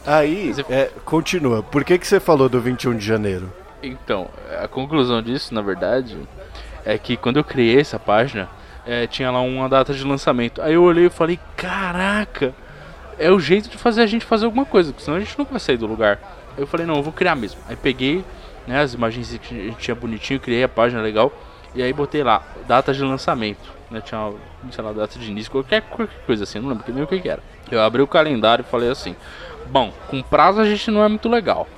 Aí, 0.07 0.53
é, 0.69 0.91
continua. 1.05 1.63
Por 1.63 1.85
que, 1.85 1.99
que 1.99 2.07
você 2.07 2.19
falou 2.19 2.49
do 2.49 2.61
21 2.61 2.97
de 2.97 3.07
janeiro? 3.07 3.53
Então, 3.83 4.29
a 4.61 4.67
conclusão 4.67 5.23
disso, 5.23 5.55
na 5.55 5.63
verdade, 5.63 6.17
é 6.85 6.99
que 6.99 7.17
quando 7.17 7.39
eu 7.39 7.45
criei 7.45 7.81
essa 7.81 7.99
página, 7.99 8.49
é, 8.87 9.07
tinha 9.07 9.31
lá 9.31 9.41
uma 9.41 9.69
data 9.69 9.93
de 9.95 10.05
lançamento. 10.05 10.61
Aí 10.61 10.75
eu 10.75 10.83
olhei 10.83 11.07
e 11.07 11.11
falei, 11.11 11.39
caraca, 11.57 12.55
é 13.19 13.31
o 13.31 13.39
jeito 13.39 13.69
de 13.69 13.77
fazer 13.77 14.03
a 14.03 14.07
gente 14.07 14.25
fazer 14.25 14.45
alguma 14.45 14.65
coisa, 14.65 14.93
porque 14.93 15.05
senão 15.05 15.17
a 15.17 15.21
gente 15.21 15.39
não 15.39 15.45
vai 15.45 15.61
sair 15.61 15.77
do 15.77 15.87
lugar. 15.87 16.19
Aí 16.57 16.63
eu 16.63 16.67
falei, 16.67 16.87
não, 16.87 16.97
eu 16.97 17.03
vou 17.03 17.13
criar 17.13 17.35
mesmo. 17.35 17.61
Aí 17.69 17.77
peguei 17.77 18.25
né, 18.67 18.81
as 18.81 18.95
imagens 18.95 19.39
que 19.39 19.55
a 19.55 19.65
gente 19.65 19.79
tinha 19.79 19.95
bonitinho, 19.95 20.41
criei 20.41 20.65
a 20.65 20.69
página 20.69 21.01
legal. 21.01 21.33
E 21.75 21.83
aí 21.83 21.93
botei 21.93 22.23
lá, 22.23 22.43
data 22.67 22.93
de 22.93 23.03
lançamento. 23.03 23.82
Né, 23.93 24.01
tinha, 24.01 24.19
uma, 24.21 24.39
sei 24.73 24.83
lá, 24.83 24.93
data 24.93 25.19
de 25.19 25.31
início, 25.31 25.53
qualquer, 25.53 25.83
qualquer 25.83 26.25
coisa 26.25 26.45
assim, 26.45 26.59
não 26.59 26.71
lembro 26.71 26.85
nem 26.93 27.05
o 27.05 27.07
que, 27.07 27.21
que 27.21 27.29
era. 27.29 27.43
Eu 27.71 27.83
abri 27.83 28.01
o 28.01 28.07
calendário 28.07 28.65
e 28.67 28.71
falei 28.71 28.91
assim: 28.91 29.15
Bom, 29.67 29.93
com 30.09 30.23
prazo 30.23 30.61
a 30.61 30.65
gente 30.65 30.91
não 30.91 31.05
é 31.05 31.09
muito 31.09 31.29
legal. 31.29 31.69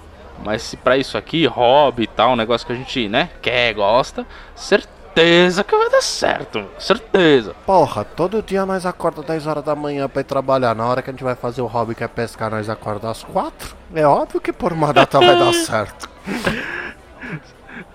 Mas 0.45 0.63
se 0.63 0.77
pra 0.77 0.97
isso 0.97 1.19
aqui, 1.19 1.47
hobby 1.47 2.05
e 2.05 2.07
tal, 2.07 2.33
um 2.33 2.37
negócio 2.37 2.67
que 2.67 2.73
a 2.73 2.77
gente, 2.77 3.09
né, 3.09 3.31
quer, 3.41 3.73
gosta, 3.75 4.27
certeza 4.55 5.63
que 5.63 5.77
vai 5.77 5.91
dar 5.91 6.03
certo, 6.03 6.65
certeza. 6.79 7.55
Porra, 7.65 8.05
todo 8.05 8.43
dia 8.43 8.67
nós 8.67 8.85
acorda 8.85 9.23
10 9.23 9.47
horas 9.47 9.65
da 9.65 9.75
manhã 9.77 10.09
pra 10.09 10.21
ir 10.21 10.25
trabalhar. 10.25 10.75
Na 10.75 10.87
hora 10.87 11.03
que 11.03 11.11
a 11.11 11.13
gente 11.13 11.23
vai 11.23 11.35
fazer 11.35 11.63
o 11.63 11.67
hobby 11.67 11.95
que 11.95 12.03
é 12.03 12.09
pescar, 12.09 12.51
nós 12.51 12.69
acorda 12.69 13.11
às 13.11 13.23
4. 13.23 13.77
É 13.95 14.07
óbvio 14.07 14.41
que 14.41 14.53
por 14.53 14.73
uma 14.73 14.93
data 14.93 15.19
vai 15.19 15.39
dar 15.39 15.53
certo. 15.55 16.09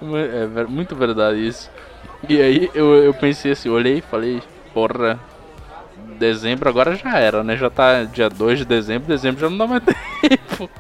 É 0.02 0.64
muito 0.64 0.96
verdade 0.96 1.46
isso. 1.46 1.70
E 2.28 2.42
aí 2.42 2.70
eu, 2.74 2.94
eu 2.96 3.14
pensei 3.14 3.52
assim, 3.52 3.70
olhei 3.70 4.00
e 4.00 4.02
falei, 4.02 4.42
porra, 4.74 5.20
dezembro 6.20 6.68
agora 6.68 6.96
já 6.96 7.18
era, 7.18 7.44
né? 7.44 7.56
Já 7.56 7.70
tá 7.70 8.04
dia 8.04 8.30
2 8.30 8.60
de 8.60 8.66
dezembro, 8.66 9.08
dezembro 9.08 9.40
já 9.40 9.50
não 9.50 9.58
dá 9.58 9.66
mais 9.68 9.82
tempo. 10.22 10.70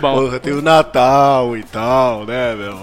Bom, 0.00 0.14
Porra, 0.22 0.40
tem 0.40 0.52
o 0.54 0.62
Natal 0.62 1.56
e 1.56 1.62
tal, 1.62 2.24
né, 2.24 2.54
meu? 2.54 2.78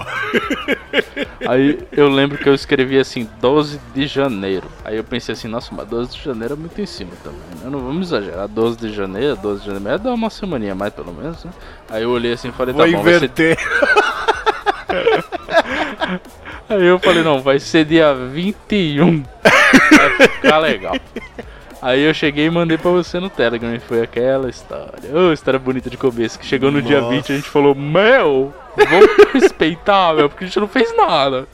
Aí 1.49 1.79
eu 1.91 2.07
lembro 2.09 2.37
que 2.37 2.47
eu 2.47 2.53
escrevi 2.53 2.97
assim, 2.99 3.27
12 3.41 3.79
de 3.93 4.05
janeiro. 4.07 4.67
Aí 4.85 4.97
eu 4.97 5.03
pensei 5.03 5.33
assim, 5.33 5.47
nossa, 5.47 5.73
mas 5.73 5.87
12 5.87 6.11
de 6.17 6.23
janeiro 6.23 6.53
é 6.53 6.57
muito 6.57 6.79
em 6.79 6.85
cima 6.85 7.11
também. 7.23 7.39
Né? 7.61 7.69
Não 7.69 7.79
vamos 7.79 8.07
exagerar, 8.07 8.47
12 8.47 8.77
de 8.77 8.93
janeiro, 8.93 9.35
12 9.37 9.61
de 9.61 9.67
janeiro, 9.67 9.89
é 9.95 9.97
dar 9.97 10.13
uma 10.13 10.29
semaninha 10.29 10.75
mais 10.75 10.93
pelo 10.93 11.11
menos, 11.13 11.43
né? 11.43 11.51
Aí 11.89 12.03
eu 12.03 12.11
olhei 12.11 12.33
assim 12.33 12.49
e 12.49 12.51
falei, 12.51 12.73
tá 12.73 12.83
Vou 12.83 12.91
bom, 12.91 12.99
inverter. 12.99 13.57
vai 14.87 15.03
ser... 15.13 15.22
Aí 16.69 16.85
eu 16.85 16.99
falei, 16.99 17.23
não, 17.23 17.41
vai 17.41 17.59
ser 17.59 17.85
dia 17.85 18.13
21. 18.13 19.23
Vai 19.43 20.27
ficar 20.27 20.57
legal. 20.59 20.95
Aí 21.81 22.01
eu 22.01 22.13
cheguei 22.13 22.45
e 22.45 22.49
mandei 22.49 22.77
pra 22.77 22.91
você 22.91 23.19
no 23.19 23.29
Telegram 23.29 23.75
e 23.75 23.79
foi 23.79 24.01
aquela 24.01 24.49
história. 24.49 25.09
Oh, 25.13 25.33
história 25.33 25.59
bonita 25.59 25.89
de 25.89 25.97
começo. 25.97 26.39
Que 26.39 26.45
chegou 26.45 26.71
no 26.71 26.79
Nossa. 26.79 26.87
dia 26.87 27.01
20 27.01 27.31
a 27.31 27.35
gente 27.35 27.49
falou, 27.49 27.75
meu, 27.75 28.53
vamos 28.77 29.33
respeitar, 29.33 30.13
meu, 30.13 30.29
porque 30.29 30.45
a 30.45 30.47
gente 30.47 30.59
não 30.61 30.67
fez 30.67 30.95
nada. 30.95 31.45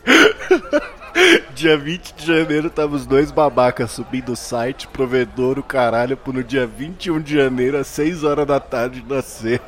Dia 1.54 1.78
20 1.78 2.14
de 2.14 2.26
janeiro 2.26 2.70
tava 2.70 2.96
os 2.96 3.06
dois 3.06 3.32
babacas 3.32 3.92
subindo 3.92 4.32
o 4.32 4.36
site, 4.36 4.88
provedor, 4.88 5.60
o 5.60 5.64
caralho, 5.64 6.16
pro 6.16 6.32
no 6.32 6.44
dia 6.44 6.66
21 6.66 7.20
de 7.20 7.36
janeiro, 7.36 7.78
às 7.78 7.88
6 7.88 8.24
horas 8.24 8.46
da 8.46 8.60
tarde, 8.60 9.04
nascer 9.08 9.60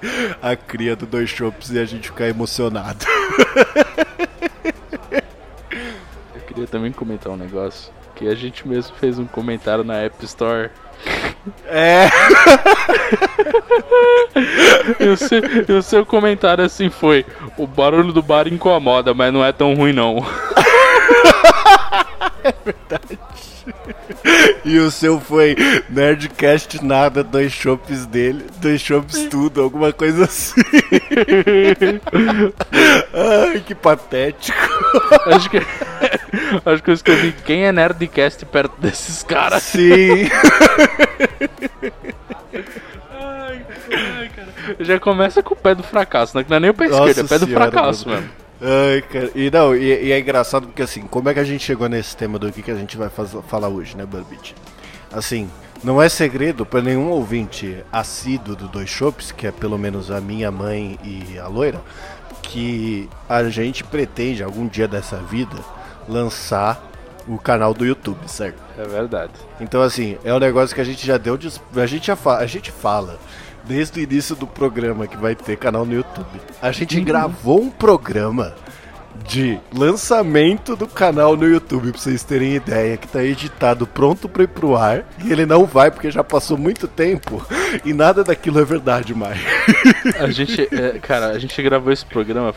a 0.42 0.56
cria 0.56 0.96
do 0.96 1.06
Dois 1.06 1.30
Shops 1.30 1.72
e 1.72 1.80
a 1.80 1.86
gente 1.86 2.10
ficar 2.10 2.28
emocionado. 2.28 3.06
Queria 6.62 6.72
também 6.72 6.92
comentar 6.92 7.34
um 7.34 7.38
negócio 7.38 7.92
que 8.14 8.28
a 8.28 8.36
gente 8.36 8.68
mesmo 8.68 8.96
fez 8.98 9.18
um 9.18 9.26
comentário 9.26 9.84
na 9.84 9.96
App 9.96 10.24
Store. 10.24 10.70
É. 11.66 12.08
e, 15.00 15.08
o 15.08 15.18
seu, 15.18 15.42
e 15.68 15.72
o 15.72 15.82
seu 15.82 16.06
comentário 16.06 16.64
assim 16.64 16.92
foi: 16.92 17.26
o 17.58 17.66
barulho 17.66 18.14
do 18.14 18.22
bar 18.22 18.48
incomoda, 18.48 19.12
mas 19.12 19.34
não 19.34 19.44
é 19.44 19.52
tão 19.52 19.74
ruim 19.74 19.92
não. 19.92 20.18
é 22.44 22.54
verdade. 22.64 23.20
E 24.66 24.80
o 24.80 24.90
seu 24.90 25.20
foi 25.20 25.56
Nerdcast 25.90 26.84
nada, 26.84 27.24
dois 27.24 27.52
chopps 27.52 28.06
dele, 28.06 28.46
dois 28.58 28.82
chopps 28.82 29.28
tudo, 29.30 29.62
alguma 29.62 29.94
coisa 29.94 30.26
assim. 30.26 30.62
Ai, 33.14 33.60
que 33.66 33.76
patético. 33.76 34.58
Acho 35.28 35.50
que, 35.50 35.58
acho 36.66 36.84
que 36.84 36.90
eu 36.90 36.94
escrevi 36.94 37.34
quem 37.46 37.66
é 37.66 37.72
Nerdcast 37.72 38.46
perto 38.46 38.80
desses 38.80 39.22
caras. 39.24 39.64
Sim. 39.64 40.28
ai, 43.12 43.66
ai, 44.18 44.30
cara. 44.36 44.48
Já 44.80 45.00
começa 45.00 45.44
com 45.44 45.54
o 45.54 45.58
pé 45.58 45.76
do 45.76 45.84
fracasso, 45.84 46.36
né? 46.38 46.44
Que 46.44 46.50
não 46.50 46.58
é 46.58 46.60
nem 46.62 46.70
o 46.72 46.74
pé 46.74 46.86
esquerdo, 46.86 47.20
é 47.20 47.24
o 47.24 47.28
pé 47.28 47.40
do 47.40 47.48
fracasso 47.48 48.10
mano. 48.10 48.22
mesmo. 48.22 48.51
Ai, 48.62 49.02
cara. 49.02 49.32
E 49.34 49.50
não, 49.50 49.76
e, 49.76 50.08
e, 50.08 50.12
é 50.12 50.20
engraçado 50.20 50.68
porque 50.68 50.84
assim, 50.84 51.02
como 51.02 51.28
é 51.30 51.34
que 51.34 51.40
a 51.40 51.44
gente 51.44 51.64
chegou 51.64 51.90
nesse 51.90 52.16
tema 52.16 52.38
do 52.38 52.52
que, 52.52 52.62
que 52.62 52.70
a 52.70 52.76
gente 52.76 52.96
vai 52.96 53.10
fazer, 53.10 53.42
falar 53.44 53.70
hoje, 53.70 53.98
né, 53.98 54.06
Barbit? 54.06 54.56
Assim, 55.12 55.50
Não 55.84 56.00
é 56.00 56.08
segredo 56.08 56.64
para 56.64 56.80
nenhum 56.80 57.10
ouvinte 57.10 57.84
assíduo 57.92 58.56
do 58.56 58.68
Dois 58.68 58.88
Shops, 58.88 59.32
que 59.32 59.48
é 59.48 59.52
pelo 59.52 59.80
menos 59.80 60.12
a 60.12 60.22
minha 60.22 60.52
mãe 60.52 61.00
e 61.04 61.40
a 61.40 61.48
loira, 61.48 61.82
que 62.44 63.10
a 63.28 63.44
gente 63.50 63.84
pretende 63.84 64.44
algum 64.44 64.68
dia 64.68 64.88
dessa 64.88 65.18
vida 65.18 65.58
lançar 66.08 66.88
o 67.28 67.40
canal 67.40 67.74
do 67.74 67.84
YouTube, 67.84 68.20
certo? 68.28 68.62
É 68.78 68.84
verdade. 68.84 69.34
Então 69.60 69.82
assim, 69.82 70.20
é 70.24 70.32
um 70.32 70.40
negócio 70.40 70.76
que 70.76 70.82
a 70.82 70.84
gente 70.84 71.06
já 71.06 71.18
deu, 71.18 71.38
a 71.76 71.86
gente 71.88 72.06
já 72.06 72.16
fa... 72.16 72.38
a 72.38 72.46
gente 72.46 72.72
fala 72.72 73.20
desde 73.66 74.00
o 74.00 74.04
início 74.04 74.36
do 74.36 74.48
programa 74.48 75.08
que 75.08 75.18
vai 75.18 75.36
ter 75.36 75.58
canal 75.58 75.86
no 75.86 75.94
YouTube. 75.94 76.42
A 76.62 76.72
gente 76.72 76.98
uhum. 76.98 77.04
gravou 77.04 77.62
um 77.62 77.70
programa 77.70 78.56
de 79.28 79.60
lançamento 79.74 80.76
do 80.76 80.88
canal 80.88 81.36
no 81.36 81.48
YouTube, 81.48 81.92
pra 81.92 82.00
vocês 82.00 82.24
terem 82.24 82.56
ideia, 82.56 82.98
que 82.98 83.08
tá 83.08 83.24
editado 83.24 83.86
pronto 83.86 84.28
pra 84.28 84.44
ir 84.44 84.48
pro 84.48 84.76
ar, 84.76 85.06
e 85.24 85.32
ele 85.32 85.46
não 85.46 85.66
vai 85.66 85.92
porque 85.92 86.10
já 86.10 86.24
passou 86.24 86.58
muito 86.58 86.88
tempo 86.88 87.46
e 87.86 87.94
nada 87.94 88.24
daquilo 88.24 88.60
é 88.60 88.66
verdade 88.66 89.14
mais. 89.14 89.40
A 90.20 90.30
gente, 90.30 90.68
é, 90.72 91.00
cara, 91.00 91.28
a 91.28 91.40
gente 91.40 91.62
gravou 91.62 91.92
esse 91.92 92.06
programa 92.06 92.54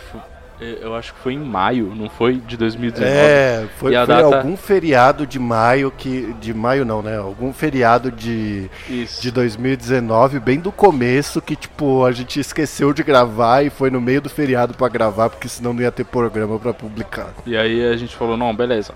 eu 0.61 0.95
acho 0.95 1.13
que 1.13 1.21
foi 1.21 1.35
em 1.35 1.39
maio, 1.39 1.93
não 1.95 2.09
foi? 2.09 2.35
De 2.35 2.57
2019. 2.57 3.13
É, 3.13 3.67
foi, 3.77 3.93
foi 3.93 4.07
data... 4.07 4.25
algum 4.25 4.57
feriado 4.57 5.27
de 5.27 5.39
maio 5.39 5.91
que. 5.91 6.35
De 6.41 6.55
maio 6.55 6.85
não, 6.85 7.03
né? 7.03 7.17
Algum 7.17 7.53
feriado 7.53 8.11
de, 8.11 8.71
Isso. 8.89 9.21
de 9.21 9.31
2019, 9.31 10.39
bem 10.41 10.61
do 10.61 10.71
começo, 10.71 11.43
que 11.43 11.57
tipo, 11.57 12.05
a 12.05 12.13
gente 12.13 12.39
esqueceu 12.39 12.93
de 12.93 13.03
gravar 13.03 13.63
e 13.63 13.71
foi 13.71 13.91
no 13.91 14.01
meio 14.01 14.21
do 14.21 14.31
feriado 14.31 14.75
para 14.75 14.89
gravar, 14.89 15.31
porque 15.31 15.49
senão 15.49 15.73
não 15.73 15.83
ia 15.83 15.93
ter 15.93 16.05
programa 16.05 16.59
para 16.59 16.73
publicar. 16.73 17.35
E 17.47 17.57
aí 17.57 17.85
a 17.87 17.97
gente 17.97 18.15
falou, 18.15 18.37
não, 18.37 18.55
beleza 18.55 18.95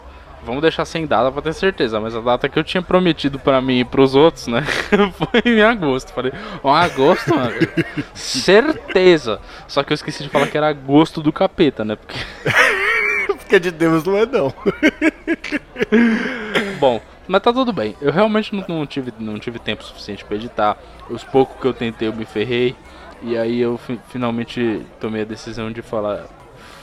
vamos 0.48 0.62
deixar 0.62 0.86
sem 0.86 1.06
data 1.06 1.30
pra 1.30 1.42
ter 1.42 1.52
certeza, 1.52 2.00
mas 2.00 2.16
a 2.16 2.20
data 2.20 2.48
que 2.48 2.58
eu 2.58 2.64
tinha 2.64 2.82
prometido 2.82 3.38
pra 3.38 3.60
mim 3.60 3.80
e 3.80 3.84
pros 3.84 4.14
outros, 4.14 4.46
né, 4.46 4.62
foi 5.12 5.52
em 5.52 5.60
agosto. 5.60 6.12
Falei, 6.12 6.32
ó, 6.62 6.72
oh, 6.72 6.74
agosto, 6.74 7.34
mano, 7.36 7.52
certeza. 8.14 9.40
Só 9.68 9.84
que 9.84 9.92
eu 9.92 9.94
esqueci 9.94 10.22
de 10.22 10.30
falar 10.30 10.46
que 10.46 10.56
era 10.56 10.68
agosto 10.68 11.22
do 11.22 11.32
capeta, 11.32 11.84
né, 11.84 11.96
porque... 11.96 12.18
porque 13.36 13.60
de 13.60 13.70
Deus 13.70 14.04
não 14.04 14.16
é 14.16 14.26
não. 14.26 14.52
Bom, 16.80 17.00
mas 17.26 17.42
tá 17.42 17.52
tudo 17.52 17.72
bem. 17.72 17.94
Eu 18.00 18.10
realmente 18.10 18.54
não, 18.54 18.64
não, 18.66 18.86
tive, 18.86 19.12
não 19.18 19.38
tive 19.38 19.58
tempo 19.58 19.84
suficiente 19.84 20.24
para 20.24 20.36
editar. 20.36 20.76
Os 21.10 21.24
poucos 21.24 21.60
que 21.60 21.66
eu 21.66 21.74
tentei 21.74 22.08
eu 22.08 22.12
me 22.12 22.24
ferrei. 22.24 22.74
E 23.22 23.36
aí 23.36 23.60
eu 23.60 23.76
fi 23.78 23.98
finalmente 24.08 24.86
tomei 25.00 25.22
a 25.22 25.24
decisão 25.24 25.72
de 25.72 25.82
falar, 25.82 26.26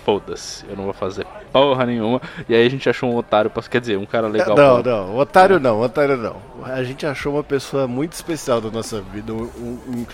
foda-se, 0.06 0.64
eu 0.70 0.78
não 0.78 0.84
vou 0.84 0.94
fazer 0.94 1.26
porra 1.52 1.86
nenhuma. 1.86 2.22
E 2.48 2.54
aí 2.54 2.66
a 2.66 2.70
gente 2.70 2.88
achou 2.88 3.12
um 3.12 3.18
otário, 3.18 3.52
quer 3.70 3.82
dizer, 3.82 3.98
um 3.98 4.06
cara 4.06 4.28
legal. 4.28 4.56
Não, 4.56 4.84
pra... 4.84 4.92
não, 4.92 5.18
otário 5.18 5.60
não, 5.60 5.82
otário 5.82 6.16
não. 6.16 6.38
A 6.64 6.84
gente 6.84 7.06
achou 7.08 7.34
uma 7.34 7.44
pessoa 7.44 7.88
muito 7.88 8.14
especial 8.14 8.62
da 8.62 8.70
nossa 8.70 9.02
vida, 9.02 9.34
um, 9.34 9.50
um 9.88 10.06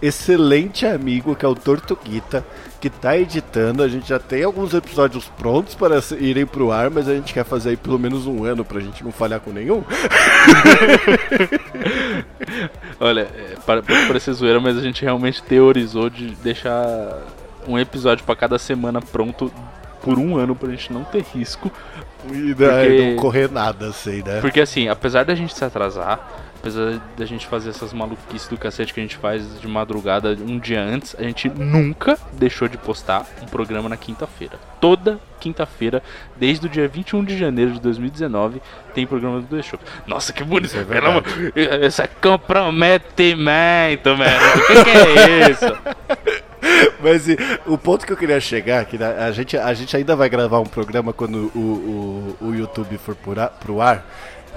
excelente 0.00 0.86
amigo 0.86 1.36
que 1.36 1.44
é 1.44 1.48
o 1.48 1.54
Tortuguita, 1.54 2.46
que 2.80 2.88
tá 2.88 3.18
editando. 3.18 3.82
A 3.82 3.88
gente 3.88 4.08
já 4.08 4.20
tem 4.20 4.44
alguns 4.44 4.72
episódios 4.72 5.26
prontos 5.36 5.74
para 5.74 6.00
irem 6.18 6.46
pro 6.46 6.70
ar, 6.70 6.88
mas 6.88 7.08
a 7.08 7.14
gente 7.14 7.34
quer 7.34 7.44
fazer 7.44 7.70
aí 7.70 7.76
pelo 7.76 7.98
menos 7.98 8.26
um 8.26 8.44
ano 8.44 8.64
pra 8.64 8.80
gente 8.80 9.02
não 9.04 9.10
falhar 9.10 9.40
com 9.40 9.50
nenhum. 9.50 9.82
Olha, 13.00 13.22
é, 13.22 13.56
para, 13.66 13.82
parecer 13.82 14.32
zoeira, 14.32 14.60
mas 14.60 14.78
a 14.78 14.82
gente 14.82 15.02
realmente 15.02 15.42
teorizou 15.42 16.08
de 16.08 16.34
deixar 16.36 17.18
um 17.66 17.78
episódio 17.78 18.24
para 18.24 18.36
cada 18.36 18.58
semana 18.58 19.00
pronto 19.00 19.50
por 20.02 20.18
um 20.18 20.36
ano 20.36 20.54
pra 20.54 20.70
gente 20.70 20.92
não 20.92 21.04
ter 21.04 21.24
risco. 21.34 21.70
E 22.32 22.54
porque... 22.54 23.10
não 23.10 23.16
correr 23.16 23.50
nada, 23.50 23.88
assim, 23.88 24.22
né? 24.22 24.40
Porque 24.40 24.60
assim, 24.60 24.88
apesar 24.88 25.24
da 25.24 25.34
gente 25.34 25.54
se 25.54 25.64
atrasar, 25.64 26.20
apesar 26.60 27.00
da 27.16 27.24
gente 27.24 27.46
fazer 27.46 27.70
essas 27.70 27.90
maluquices 27.92 28.48
do 28.48 28.58
cacete 28.58 28.92
que 28.92 28.98
a 29.00 29.02
gente 29.02 29.16
faz 29.16 29.60
de 29.60 29.66
madrugada 29.66 30.36
um 30.46 30.58
dia 30.58 30.82
antes, 30.82 31.16
a 31.18 31.22
gente 31.22 31.48
nunca 31.48 32.18
deixou 32.32 32.68
de 32.68 32.76
postar 32.76 33.26
um 33.42 33.46
programa 33.46 33.88
na 33.88 33.96
quinta-feira. 33.96 34.58
Toda 34.78 35.18
quinta-feira, 35.38 36.02
desde 36.36 36.66
o 36.66 36.68
dia 36.68 36.86
21 36.86 37.24
de 37.24 37.38
janeiro 37.38 37.72
de 37.72 37.80
2019, 37.80 38.60
tem 38.94 39.06
programa 39.06 39.40
do 39.40 39.56
The 39.56 39.62
Show. 39.62 39.80
Nossa, 40.06 40.34
que 40.34 40.44
bonito! 40.44 40.66
Isso 40.66 40.76
é, 41.56 41.86
isso 41.86 42.02
é 42.02 42.06
comprometimento, 42.06 44.14
mano. 44.16 44.54
O 44.56 44.66
que, 44.66 44.84
que 44.84 44.90
é 44.90 45.50
isso? 45.50 45.78
Mas 47.02 47.28
e, 47.28 47.36
o 47.66 47.78
ponto 47.78 48.06
que 48.06 48.12
eu 48.12 48.16
queria 48.16 48.40
chegar, 48.40 48.84
que 48.84 48.96
a 49.02 49.30
gente, 49.32 49.56
a 49.56 49.72
gente 49.74 49.96
ainda 49.96 50.14
vai 50.14 50.28
gravar 50.28 50.60
um 50.60 50.66
programa 50.66 51.12
quando 51.12 51.50
o, 51.54 52.36
o, 52.40 52.46
o 52.48 52.54
YouTube 52.54 52.98
for 52.98 53.14
pro 53.14 53.40
ar, 53.40 53.50
pro 53.50 53.80
ar 53.80 54.06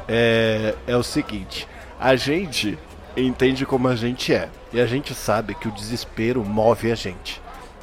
é, 0.08 0.76
é 0.88 0.96
o 0.96 1.04
seguinte: 1.04 1.68
a 2.00 2.16
gente 2.16 2.78
entende 3.16 3.66
como 3.66 3.88
a 3.88 3.96
gente 3.96 4.34
é. 4.34 4.50
E 4.72 4.82
a 4.82 4.86
gente 4.86 5.14
sabe 5.14 5.54
que 5.56 5.68
o 5.68 5.72
desespero 5.72 6.44
move 6.44 6.92
a 6.92 6.96
gente. 6.96 7.42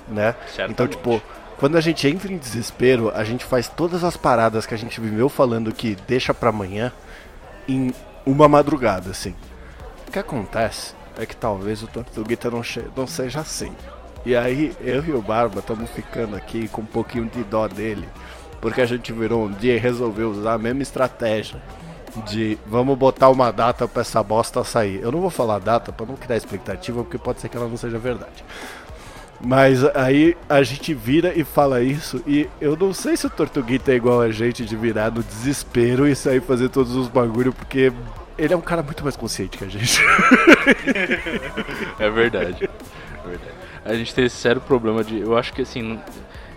Né? 0.08 0.34
Certamente. 0.46 0.70
Então, 0.72 0.88
tipo, 0.88 1.22
quando 1.56 1.76
a 1.76 1.80
gente 1.80 2.06
entra 2.08 2.32
em 2.32 2.36
desespero, 2.36 3.12
a 3.14 3.22
gente 3.22 3.44
faz 3.44 3.68
todas 3.68 4.02
as 4.02 4.16
paradas 4.16 4.66
que 4.66 4.74
a 4.74 4.78
gente 4.78 5.00
viveu 5.00 5.28
falando 5.28 5.72
que 5.72 5.96
deixa 6.06 6.34
para 6.34 6.50
amanhã 6.50 6.92
em 7.68 7.92
uma 8.26 8.48
madrugada, 8.48 9.10
assim. 9.10 9.34
O 10.08 10.10
que 10.10 10.18
acontece 10.18 10.94
é 11.16 11.24
que 11.24 11.36
talvez 11.36 11.82
o 11.82 11.86
Tortuguita 11.86 12.50
não, 12.50 12.62
não 12.96 13.06
seja 13.06 13.40
assim. 13.40 13.72
E 14.24 14.36
aí, 14.36 14.72
eu 14.80 15.02
e 15.04 15.12
o 15.12 15.22
Barba 15.22 15.60
estamos 15.60 15.88
ficando 15.90 16.36
aqui 16.36 16.68
com 16.68 16.82
um 16.82 16.86
pouquinho 16.86 17.24
de 17.24 17.42
dó 17.42 17.66
dele, 17.66 18.06
porque 18.60 18.82
a 18.82 18.86
gente 18.86 19.12
virou 19.12 19.46
um 19.46 19.50
dia 19.50 19.74
e 19.74 19.78
resolveu 19.78 20.30
usar 20.30 20.54
a 20.54 20.58
mesma 20.58 20.82
estratégia 20.82 21.60
de 22.26 22.58
vamos 22.66 22.98
botar 22.98 23.30
uma 23.30 23.50
data 23.50 23.88
para 23.88 24.02
essa 24.02 24.22
bosta 24.22 24.62
sair. 24.62 25.00
Eu 25.00 25.10
não 25.10 25.20
vou 25.20 25.30
falar 25.30 25.58
data 25.58 25.90
para 25.90 26.04
não 26.04 26.16
criar 26.16 26.36
expectativa, 26.36 27.02
porque 27.02 27.16
pode 27.16 27.40
ser 27.40 27.48
que 27.48 27.56
ela 27.56 27.68
não 27.68 27.78
seja 27.78 27.98
verdade. 27.98 28.44
Mas 29.42 29.82
aí 29.96 30.36
a 30.46 30.62
gente 30.62 30.92
vira 30.92 31.32
e 31.34 31.42
fala 31.42 31.80
isso, 31.80 32.22
e 32.26 32.46
eu 32.60 32.76
não 32.76 32.92
sei 32.92 33.16
se 33.16 33.26
o 33.26 33.30
Tortuguita 33.30 33.90
é 33.90 33.94
igual 33.94 34.20
a 34.20 34.30
gente 34.30 34.66
de 34.66 34.76
virar 34.76 35.10
no 35.10 35.22
desespero 35.22 36.06
e 36.06 36.14
sair 36.14 36.42
fazer 36.42 36.68
todos 36.68 36.94
os 36.94 37.08
bagulho, 37.08 37.54
porque 37.54 37.90
ele 38.36 38.52
é 38.52 38.56
um 38.56 38.60
cara 38.60 38.82
muito 38.82 39.02
mais 39.02 39.16
consciente 39.16 39.56
que 39.56 39.64
a 39.64 39.68
gente. 39.68 39.98
é 41.98 42.10
verdade. 42.10 42.68
É 42.68 43.28
verdade 43.28 43.59
a 43.84 43.94
gente 43.94 44.14
tem 44.14 44.24
esse 44.24 44.36
sério 44.36 44.60
problema 44.60 45.02
de. 45.02 45.18
Eu 45.20 45.36
acho 45.36 45.52
que 45.52 45.62
assim, 45.62 45.98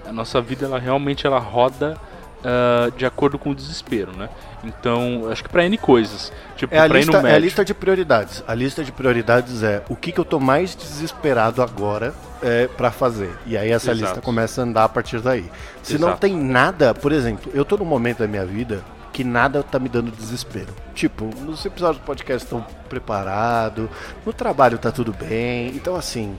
a 0.05 0.11
nossa 0.11 0.41
vida 0.41 0.65
ela 0.65 0.79
realmente 0.79 1.25
ela 1.25 1.39
roda 1.39 1.97
uh, 2.43 2.91
de 2.97 3.05
acordo 3.05 3.39
com 3.39 3.51
o 3.51 3.55
desespero, 3.55 4.11
né? 4.15 4.29
Então, 4.63 5.27
acho 5.31 5.43
que 5.43 5.49
pra 5.49 5.65
N 5.65 5.77
coisas. 5.77 6.31
Tipo, 6.55 6.73
é 6.73 6.79
a, 6.79 6.87
lista, 6.87 7.17
é 7.17 7.35
a 7.35 7.39
lista 7.39 7.65
de 7.65 7.73
prioridades. 7.73 8.43
A 8.47 8.53
lista 8.53 8.83
de 8.83 8.91
prioridades 8.91 9.63
é 9.63 9.83
o 9.89 9.95
que, 9.95 10.11
que 10.11 10.19
eu 10.19 10.25
tô 10.25 10.39
mais 10.39 10.75
desesperado 10.75 11.61
agora 11.61 12.13
é, 12.41 12.67
para 12.67 12.91
fazer. 12.91 13.31
E 13.45 13.57
aí 13.57 13.71
essa 13.71 13.91
Exato. 13.91 14.05
lista 14.05 14.21
começa 14.21 14.61
a 14.61 14.63
andar 14.63 14.83
a 14.85 14.89
partir 14.89 15.19
daí. 15.19 15.49
Se 15.81 15.95
Exato. 15.95 16.11
não 16.11 16.17
tem 16.17 16.35
nada, 16.35 16.93
por 16.93 17.11
exemplo, 17.11 17.51
eu 17.53 17.65
tô 17.65 17.77
num 17.77 17.85
momento 17.85 18.19
da 18.19 18.27
minha 18.27 18.45
vida 18.45 18.83
que 19.11 19.23
nada 19.23 19.61
tá 19.61 19.77
me 19.77 19.87
dando 19.89 20.11
desespero. 20.11 20.73
Tipo, 20.95 21.25
nos 21.41 21.63
episódios 21.65 22.01
do 22.01 22.05
podcast 22.05 22.45
estão 22.45 22.65
preparados, 22.89 23.87
no 24.25 24.33
trabalho 24.33 24.77
tá 24.77 24.91
tudo 24.91 25.13
bem. 25.13 25.67
Então, 25.75 25.95
assim, 25.95 26.35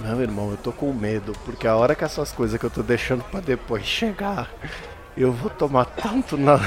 meu 0.00 0.20
irmão, 0.20 0.50
eu 0.50 0.56
tô 0.56 0.72
com 0.72 0.92
medo, 0.92 1.32
porque 1.44 1.66
a 1.66 1.76
hora 1.76 1.94
que 1.94 2.04
essas 2.04 2.32
coisas 2.32 2.58
que 2.58 2.66
eu 2.66 2.70
tô 2.70 2.82
deixando 2.82 3.24
para 3.24 3.40
depois 3.40 3.84
chegar, 3.84 4.50
eu 5.16 5.32
vou 5.32 5.50
tomar 5.50 5.86
tanto 5.86 6.36
na. 6.36 6.56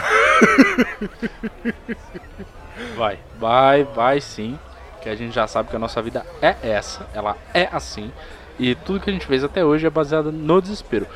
vai, 2.97 3.19
vai, 3.39 3.83
vai 3.83 4.21
sim. 4.21 4.57
Que 5.01 5.09
a 5.09 5.15
gente 5.15 5.33
já 5.33 5.47
sabe 5.47 5.69
que 5.69 5.75
a 5.75 5.79
nossa 5.79 6.01
vida 6.01 6.25
é 6.41 6.55
essa, 6.61 7.07
ela 7.13 7.37
é 7.53 7.69
assim. 7.71 8.11
E 8.57 8.75
tudo 8.75 8.99
que 8.99 9.09
a 9.09 9.13
gente 9.13 9.25
fez 9.25 9.43
até 9.43 9.63
hoje 9.63 9.87
é 9.87 9.89
baseado 9.89 10.31
no 10.31 10.61
desespero. 10.61 11.07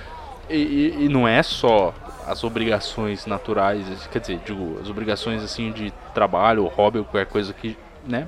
E, 0.49 0.55
e, 0.55 1.05
e 1.05 1.09
não 1.09 1.27
é 1.27 1.43
só 1.43 1.93
as 2.25 2.43
obrigações 2.43 3.25
naturais, 3.25 4.07
quer 4.11 4.19
dizer, 4.19 4.39
digo, 4.45 4.79
as 4.81 4.89
obrigações 4.89 5.43
assim 5.43 5.71
de 5.71 5.91
trabalho, 6.13 6.65
hobby 6.67 6.99
qualquer 6.99 7.25
coisa 7.25 7.53
que, 7.53 7.77
né, 8.07 8.27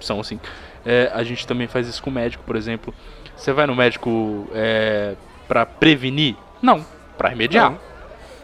são 0.00 0.20
assim. 0.20 0.40
É, 0.84 1.10
a 1.12 1.22
gente 1.22 1.46
também 1.46 1.66
faz 1.66 1.88
isso 1.88 2.02
com 2.02 2.10
o 2.10 2.12
médico, 2.12 2.42
por 2.44 2.56
exemplo. 2.56 2.94
Você 3.36 3.52
vai 3.52 3.66
no 3.66 3.74
médico 3.74 4.48
é, 4.54 5.14
para 5.46 5.64
prevenir? 5.64 6.36
Não, 6.62 6.84
para 7.16 7.28
remediar. 7.28 7.70
Não. 7.70 7.88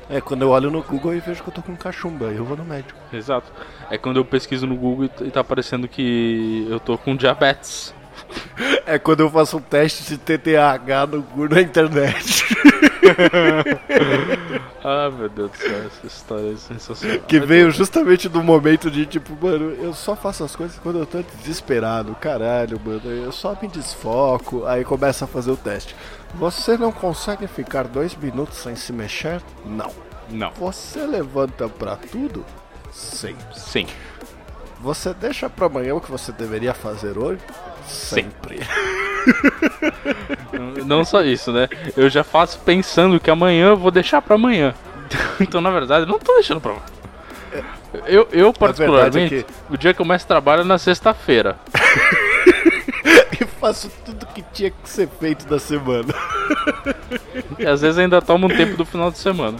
É, 0.08 0.20
quando 0.20 0.42
eu 0.42 0.50
olho 0.50 0.70
no 0.70 0.82
Google 0.82 1.14
e 1.14 1.20
vejo 1.20 1.42
que 1.42 1.48
eu 1.48 1.54
tô 1.54 1.62
com 1.62 1.74
cachumba, 1.74 2.26
eu 2.26 2.44
vou 2.44 2.56
no 2.56 2.64
médico. 2.64 2.98
Exato. 3.12 3.50
É 3.90 3.96
quando 3.96 4.18
eu 4.18 4.24
pesquiso 4.24 4.66
no 4.66 4.76
Google 4.76 5.08
e 5.22 5.30
tá 5.30 5.40
aparecendo 5.40 5.88
que 5.88 6.66
eu 6.68 6.78
tô 6.78 6.96
com 6.98 7.16
diabetes. 7.16 7.94
É 8.86 8.98
quando 8.98 9.20
eu 9.20 9.30
faço 9.30 9.56
um 9.56 9.60
teste 9.60 10.04
de 10.04 10.18
TTH 10.18 11.06
no 11.10 11.22
Google 11.22 11.48
na 11.48 11.60
internet. 11.62 12.44
ah, 14.82 15.10
meu 15.10 15.28
Deus 15.28 15.50
do 15.50 15.56
céu, 15.56 15.86
essa 15.86 16.06
história 16.06 16.52
é 16.52 16.56
sensacional. 16.56 17.20
Que 17.20 17.40
veio 17.40 17.70
justamente 17.70 18.28
do 18.28 18.42
momento 18.42 18.90
de 18.90 19.06
tipo, 19.06 19.36
mano, 19.40 19.70
eu 19.72 19.92
só 19.94 20.16
faço 20.16 20.44
as 20.44 20.56
coisas 20.56 20.78
quando 20.78 20.98
eu 20.98 21.06
tô 21.06 21.22
desesperado, 21.38 22.14
caralho, 22.16 22.80
mano, 22.84 23.02
eu 23.04 23.32
só 23.32 23.56
me 23.60 23.68
desfoco, 23.68 24.64
aí 24.66 24.84
começa 24.84 25.24
a 25.24 25.28
fazer 25.28 25.50
o 25.50 25.56
teste. 25.56 25.94
Você 26.34 26.76
não 26.76 26.90
consegue 26.90 27.46
ficar 27.46 27.84
dois 27.84 28.14
minutos 28.16 28.58
sem 28.58 28.74
se 28.74 28.92
mexer? 28.92 29.40
Não. 29.64 29.90
Não. 30.30 30.50
Você 30.52 31.00
levanta 31.06 31.68
pra 31.68 31.96
tudo? 31.96 32.44
Sim. 32.92 33.36
Sim. 33.52 33.86
você 34.80 35.12
deixa 35.14 35.50
pra 35.50 35.66
amanhã 35.66 35.94
o 35.94 36.00
que 36.00 36.10
você 36.10 36.32
deveria 36.32 36.74
fazer 36.74 37.18
hoje? 37.18 37.40
Sempre. 37.86 38.60
Não 40.86 41.04
só 41.04 41.22
isso, 41.22 41.50
né? 41.52 41.68
Eu 41.96 42.08
já 42.10 42.22
faço 42.22 42.58
pensando 42.60 43.18
que 43.18 43.30
amanhã 43.30 43.68
eu 43.68 43.76
vou 43.76 43.90
deixar 43.90 44.20
pra 44.22 44.34
amanhã. 44.36 44.74
Então, 45.40 45.60
na 45.60 45.70
verdade, 45.70 46.02
eu 46.04 46.08
não 46.08 46.18
tô 46.18 46.34
deixando 46.34 46.60
pra 46.60 46.72
amanhã. 46.72 46.86
Eu, 48.06 48.26
eu 48.32 48.52
particularmente, 48.52 49.36
é 49.38 49.42
que- 49.42 49.52
o 49.70 49.76
dia 49.76 49.94
que 49.94 50.00
eu 50.00 50.04
mais 50.06 50.24
trabalho 50.24 50.62
é 50.62 50.64
na 50.64 50.78
sexta-feira. 50.78 51.56
e 53.40 53.44
faço 53.60 53.90
tudo 54.04 54.26
que 54.26 54.42
tinha 54.52 54.70
que 54.70 54.88
ser 54.88 55.08
feito 55.20 55.46
da 55.46 55.58
semana. 55.58 56.12
E 57.58 57.66
às 57.66 57.80
vezes 57.82 57.98
ainda 57.98 58.20
toma 58.20 58.46
um 58.46 58.48
tempo 58.56 58.76
do 58.76 58.84
final 58.84 59.10
de 59.10 59.18
semana. 59.18 59.56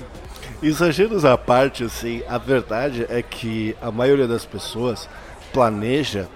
Exageros 0.62 1.24
à 1.24 1.37
parte, 1.37 1.85
assim, 1.85 2.22
a 2.29 2.38
verdade 2.38 3.07
é 3.09 3.22
que 3.22 3.77
a 3.81 3.90
maioria 3.90 4.27
das 4.27 4.44
pessoas 4.44 5.09
planeja 5.53 6.27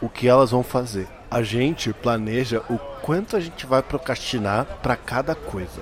o 0.00 0.08
que 0.08 0.28
elas 0.28 0.50
vão 0.50 0.62
fazer. 0.62 1.06
A 1.32 1.42
gente 1.42 1.92
planeja 1.92 2.62
o 2.68 2.78
quanto 3.00 3.36
a 3.36 3.40
gente 3.40 3.66
vai 3.66 3.82
procrastinar 3.82 4.66
pra 4.82 4.96
cada 4.96 5.34
coisa. 5.34 5.80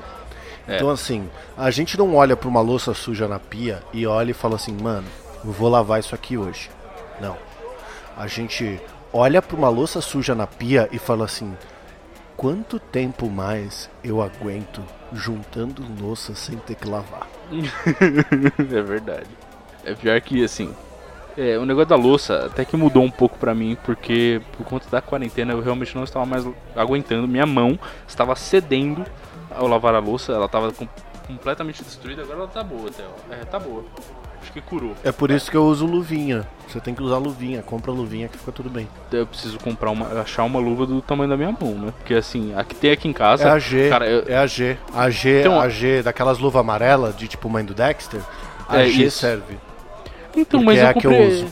É. 0.69 0.77
Então, 0.77 0.89
assim, 0.91 1.29
a 1.57 1.71
gente 1.71 1.99
não 1.99 2.15
olha 2.15 2.37
pra 2.37 2.49
uma 2.49 2.61
louça 2.61 2.95
suja 2.95 3.27
na 3.27 3.41
pia 3.41 3.83
e 3.93 4.07
olha 4.07 4.31
e 4.31 4.35
fala 4.35 4.55
assim, 4.55 4.73
mano, 4.73 5.09
eu 5.45 5.51
vou 5.51 5.69
lavar 5.69 5.99
isso 5.99 6.15
aqui 6.15 6.37
hoje. 6.37 6.71
Não. 7.21 7.37
A 8.17 8.29
gente 8.29 8.81
olha 9.13 9.43
pra 9.43 9.57
uma 9.57 9.69
louça 9.69 10.01
suja 10.01 10.35
na 10.35 10.47
pia 10.47 10.89
e 10.93 10.99
fala 10.99 11.25
assim, 11.25 11.57
quanto 12.37 12.79
tempo 12.79 13.29
mais 13.29 13.91
eu 14.05 14.23
aguento 14.23 14.83
juntando 15.13 15.85
louça 16.01 16.35
sem 16.35 16.59
ter 16.59 16.77
que 16.77 16.89
lavar? 16.89 17.27
é 17.51 18.83
verdade. 18.83 19.31
É 19.85 19.95
pior 19.95 20.21
que, 20.21 20.45
assim, 20.45 20.73
é, 21.37 21.59
o 21.59 21.65
negócio 21.65 21.89
da 21.89 21.97
louça 21.97 22.47
até 22.47 22.65
que 22.65 22.77
mudou 22.77 23.03
um 23.03 23.11
pouco 23.11 23.39
pra 23.39 23.55
mim, 23.55 23.77
porque 23.85 24.41
por 24.57 24.65
conta 24.67 24.89
da 24.91 25.01
quarentena 25.01 25.53
eu 25.53 25.61
realmente 25.61 25.95
não 25.97 26.05
estava 26.05 26.25
mais 26.27 26.47
aguentando. 26.77 27.27
Minha 27.29 27.47
mão 27.47 27.79
estava 28.07 28.35
cedendo 28.37 29.05
ao 29.51 29.67
lavar 29.67 29.95
a 29.95 29.99
louça, 29.99 30.33
ela 30.33 30.47
estava 30.47 30.73
com- 30.73 30.89
completamente 31.27 31.83
destruída, 31.83 32.23
agora 32.23 32.39
ela 32.41 32.49
tá 32.49 32.63
boa 32.63 32.89
até, 32.89 33.03
ó. 33.05 33.35
É, 33.35 33.45
tá 33.45 33.59
boa. 33.59 33.85
Acho 34.43 34.53
que 34.53 34.61
curou. 34.63 34.95
É 35.05 35.13
por 35.13 35.31
isso 35.31 35.51
que 35.51 35.57
eu 35.57 35.65
uso 35.67 35.85
luvinha. 35.85 36.49
Você 36.67 36.81
tem 36.81 36.95
que 36.95 37.03
usar 37.03 37.19
luvinha, 37.19 37.63
compra 37.63 37.93
luvinha 37.93 38.27
que 38.27 38.39
fica 38.39 38.51
tudo 38.51 38.71
bem. 38.71 38.89
Eu 39.13 39.27
preciso 39.27 39.59
comprar 39.59 39.91
uma, 39.91 40.07
achar 40.23 40.45
uma 40.45 40.59
luva 40.59 40.87
do 40.87 41.03
tamanho 41.03 41.29
da 41.29 41.37
minha 41.37 41.53
mão, 41.61 41.75
né? 41.75 41.93
Porque 41.99 42.15
assim, 42.15 42.55
a 42.57 42.65
que 42.65 42.75
tem 42.75 42.91
aqui 42.91 43.07
em 43.07 43.13
casa. 43.13 43.45
É 43.45 43.51
a 43.51 43.59
G, 43.59 43.91
Cara, 43.91 44.07
eu- 44.09 44.25
é 44.27 44.39
a 44.39 44.47
G. 44.47 44.79
A 44.95 45.11
G, 45.11 45.41
Então- 45.41 45.61
a 45.61 45.69
G 45.69 46.03
daquelas 46.03 46.39
luvas 46.39 46.59
amarelas, 46.61 47.15
de 47.17 47.29
tipo 47.29 47.51
mãe 47.51 47.63
do 47.65 47.75
Dexter, 47.75 48.23
a 48.67 48.79
É 48.81 48.87
G 48.87 49.05
isso. 49.05 49.19
serve. 49.19 49.59
Então, 50.37 50.61
Porque 50.61 50.65
mas 50.65 50.79
é 50.79 50.85
eu 50.85 50.89
a 50.89 50.95
que 50.95 51.07
eu 51.07 51.29
uso. 51.29 51.47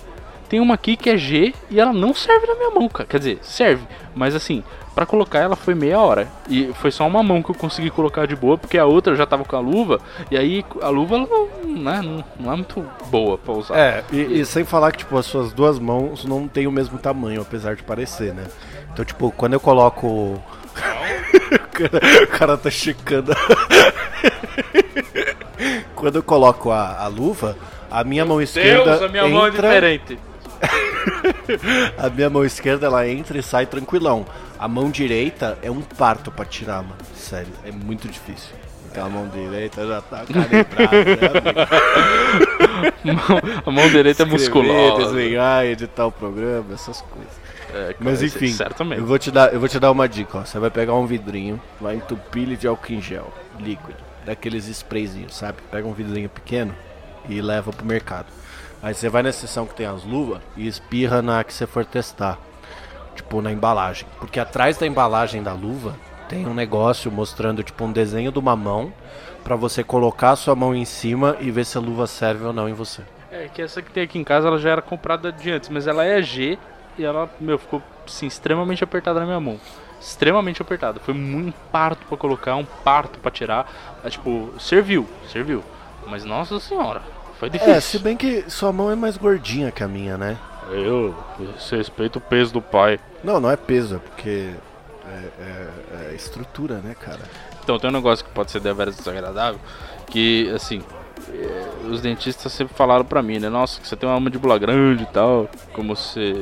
Tem 0.48 0.60
uma 0.60 0.74
aqui 0.74 0.96
que 0.96 1.10
é 1.10 1.16
G 1.16 1.54
e 1.70 1.78
ela 1.78 1.92
não 1.92 2.14
serve 2.14 2.46
na 2.46 2.54
minha 2.54 2.70
mão, 2.70 2.88
cara. 2.88 3.06
Quer 3.06 3.18
dizer, 3.18 3.38
serve, 3.42 3.86
mas 4.14 4.34
assim, 4.34 4.64
pra 4.94 5.04
colocar 5.04 5.40
ela 5.40 5.54
foi 5.54 5.74
meia 5.74 6.00
hora. 6.00 6.26
E 6.48 6.72
foi 6.74 6.90
só 6.90 7.06
uma 7.06 7.22
mão 7.22 7.42
que 7.42 7.50
eu 7.50 7.54
consegui 7.54 7.90
colocar 7.90 8.26
de 8.26 8.34
boa, 8.34 8.56
porque 8.56 8.78
a 8.78 8.86
outra 8.86 9.12
eu 9.12 9.16
já 9.16 9.26
tava 9.26 9.44
com 9.44 9.54
a 9.54 9.60
luva. 9.60 10.00
E 10.30 10.38
aí 10.38 10.64
a 10.80 10.88
luva 10.88 11.18
não, 11.18 11.48
né, 11.64 12.00
não, 12.02 12.24
não 12.40 12.52
é 12.52 12.56
muito 12.56 12.82
boa 13.10 13.36
pra 13.36 13.52
usar. 13.52 13.78
É, 13.78 14.02
e, 14.10 14.40
e 14.40 14.46
sem 14.46 14.64
falar 14.64 14.92
que 14.92 14.98
tipo 14.98 15.16
as 15.18 15.26
suas 15.26 15.52
duas 15.52 15.78
mãos 15.78 16.24
não 16.24 16.48
têm 16.48 16.66
o 16.66 16.72
mesmo 16.72 16.98
tamanho, 16.98 17.42
apesar 17.42 17.76
de 17.76 17.82
parecer, 17.82 18.32
né? 18.32 18.44
Então, 18.92 19.04
tipo, 19.04 19.30
quando 19.30 19.52
eu 19.52 19.60
coloco 19.60 20.06
o 20.06 20.42
cara, 20.72 22.00
o 22.24 22.26
cara 22.26 22.56
tá 22.56 22.70
checando. 22.70 23.36
quando 25.94 26.16
eu 26.16 26.22
coloco 26.22 26.70
a, 26.70 27.04
a 27.04 27.06
luva, 27.06 27.56
a 27.90 28.04
minha 28.04 28.24
mão 28.24 28.40
esquerda 28.40 28.84
Deus, 28.98 29.02
a 29.02 29.08
minha 29.08 29.28
mão 29.28 29.44
é 29.46 29.48
entra 29.48 29.62
diferente. 29.68 30.18
A 31.96 32.10
minha 32.10 32.28
mão 32.28 32.44
esquerda 32.44 32.86
ela 32.86 33.08
entra 33.08 33.38
e 33.38 33.42
sai 33.42 33.66
tranquilão. 33.66 34.26
A 34.58 34.66
mão 34.68 34.90
direita 34.90 35.58
é 35.62 35.70
um 35.70 35.80
parto 35.80 36.30
pra 36.30 36.44
tirar, 36.44 36.82
mano. 36.82 36.96
Sério, 37.14 37.52
é 37.64 37.70
muito 37.70 38.08
difícil. 38.08 38.50
Então 38.90 39.06
a 39.06 39.08
mão 39.08 39.28
direita 39.28 39.86
já 39.86 40.00
tá 40.00 40.24
calibrada, 40.26 41.52
né? 43.04 43.14
a 43.64 43.70
mão 43.70 43.88
direita 43.88 44.22
é 44.22 44.26
Escrever, 44.26 44.32
musculosa. 44.32 45.12
desenhar, 45.12 45.66
editar 45.66 46.06
o 46.06 46.12
programa, 46.12 46.74
essas 46.74 47.00
coisas. 47.02 47.32
É, 47.74 47.94
Mas 48.00 48.22
enfim, 48.22 48.48
Certamente. 48.48 48.98
eu 49.00 49.06
vou 49.06 49.18
te 49.18 49.30
dar, 49.30 49.52
eu 49.52 49.60
vou 49.60 49.68
te 49.68 49.78
dar 49.78 49.90
uma 49.90 50.08
dica, 50.08 50.38
ó. 50.38 50.44
Você 50.44 50.58
vai 50.58 50.70
pegar 50.70 50.94
um 50.94 51.06
vidrinho, 51.06 51.60
vai 51.78 51.96
entupir 51.96 52.44
ele 52.44 52.56
de 52.56 52.66
álcool 52.66 52.94
em 52.94 53.02
gel, 53.02 53.32
líquido, 53.60 53.98
daqueles 54.24 54.66
sprayzinhos, 54.68 55.36
sabe? 55.36 55.58
Pega 55.70 55.86
um 55.86 55.92
vidrinho 55.92 56.30
pequeno 56.30 56.74
e 57.28 57.40
leva 57.40 57.72
pro 57.72 57.86
mercado. 57.86 58.26
Aí 58.82 58.94
você 58.94 59.08
vai 59.08 59.22
na 59.22 59.32
seção 59.32 59.66
que 59.66 59.74
tem 59.74 59.86
as 59.86 60.04
luvas 60.04 60.40
e 60.56 60.66
espirra 60.66 61.20
na 61.20 61.42
que 61.42 61.52
você 61.52 61.66
for 61.66 61.84
testar. 61.84 62.38
Tipo, 63.14 63.42
na 63.42 63.50
embalagem. 63.50 64.06
Porque 64.18 64.38
atrás 64.38 64.78
da 64.78 64.86
embalagem 64.86 65.42
da 65.42 65.52
luva 65.52 65.96
tem 66.28 66.46
um 66.46 66.54
negócio 66.54 67.10
mostrando, 67.10 67.62
tipo, 67.62 67.84
um 67.84 67.92
desenho 67.92 68.30
de 68.30 68.38
uma 68.38 68.54
mão 68.54 68.92
pra 69.42 69.56
você 69.56 69.82
colocar 69.82 70.30
a 70.30 70.36
sua 70.36 70.54
mão 70.54 70.74
em 70.74 70.84
cima 70.84 71.36
e 71.40 71.50
ver 71.50 71.64
se 71.64 71.76
a 71.76 71.80
luva 71.80 72.06
serve 72.06 72.44
ou 72.44 72.52
não 72.52 72.68
em 72.68 72.74
você. 72.74 73.02
É 73.30 73.48
que 73.52 73.60
essa 73.60 73.82
que 73.82 73.90
tem 73.90 74.04
aqui 74.04 74.18
em 74.18 74.24
casa 74.24 74.46
ela 74.46 74.58
já 74.58 74.70
era 74.70 74.82
comprada 74.82 75.32
de 75.32 75.50
antes, 75.50 75.68
mas 75.68 75.86
ela 75.86 76.04
é 76.04 76.22
G 76.22 76.58
e 76.96 77.04
ela, 77.04 77.28
meu, 77.40 77.58
ficou 77.58 77.82
assim, 78.06 78.26
extremamente 78.26 78.84
apertada 78.84 79.20
na 79.20 79.26
minha 79.26 79.40
mão. 79.40 79.58
Extremamente 80.00 80.62
apertada. 80.62 81.00
Foi 81.00 81.14
muito 81.14 81.56
parto 81.72 82.06
pra 82.06 82.16
colocar, 82.16 82.54
um 82.56 82.64
parto 82.64 83.18
pra 83.18 83.30
tirar. 83.30 83.70
É, 84.04 84.10
tipo, 84.10 84.54
serviu, 84.58 85.08
serviu. 85.30 85.64
Mas 86.06 86.24
nossa 86.24 86.60
senhora, 86.60 87.02
foi 87.38 87.50
difícil. 87.50 87.74
É, 87.74 87.80
se 87.80 87.98
bem 87.98 88.16
que 88.16 88.44
sua 88.50 88.72
mão 88.72 88.90
é 88.90 88.96
mais 88.96 89.16
gordinha 89.16 89.70
que 89.70 89.82
a 89.82 89.88
minha, 89.88 90.16
né? 90.18 90.36
Eu 90.70 91.14
respeito 91.70 92.16
o 92.16 92.20
peso 92.20 92.52
do 92.52 92.60
pai. 92.60 93.00
Não, 93.24 93.40
não 93.40 93.50
é 93.50 93.56
peso, 93.56 93.96
é 93.96 93.98
porque 93.98 94.50
é, 95.06 95.42
é- 95.42 96.10
é 96.10 96.14
estrutura, 96.14 96.76
né, 96.78 96.94
cara? 97.00 97.20
Então 97.62 97.78
tem 97.78 97.88
um 97.90 97.92
negócio 97.92 98.24
que 98.24 98.30
pode 98.32 98.50
ser 98.50 98.60
deveras 98.60 98.96
desagradável, 98.96 99.60
que 100.06 100.50
assim, 100.54 100.82
é, 101.32 101.86
os 101.88 102.00
dentistas 102.00 102.52
sempre 102.52 102.74
falaram 102.74 103.04
pra 103.04 103.22
mim, 103.22 103.38
né? 103.38 103.48
Nossa, 103.48 103.80
que 103.80 103.88
você 103.88 103.96
tem 103.96 104.08
uma 104.08 104.20
mandíbula 104.20 104.58
grande 104.58 105.02
e 105.04 105.06
tal, 105.06 105.48
como 105.72 105.94
você. 105.96 106.32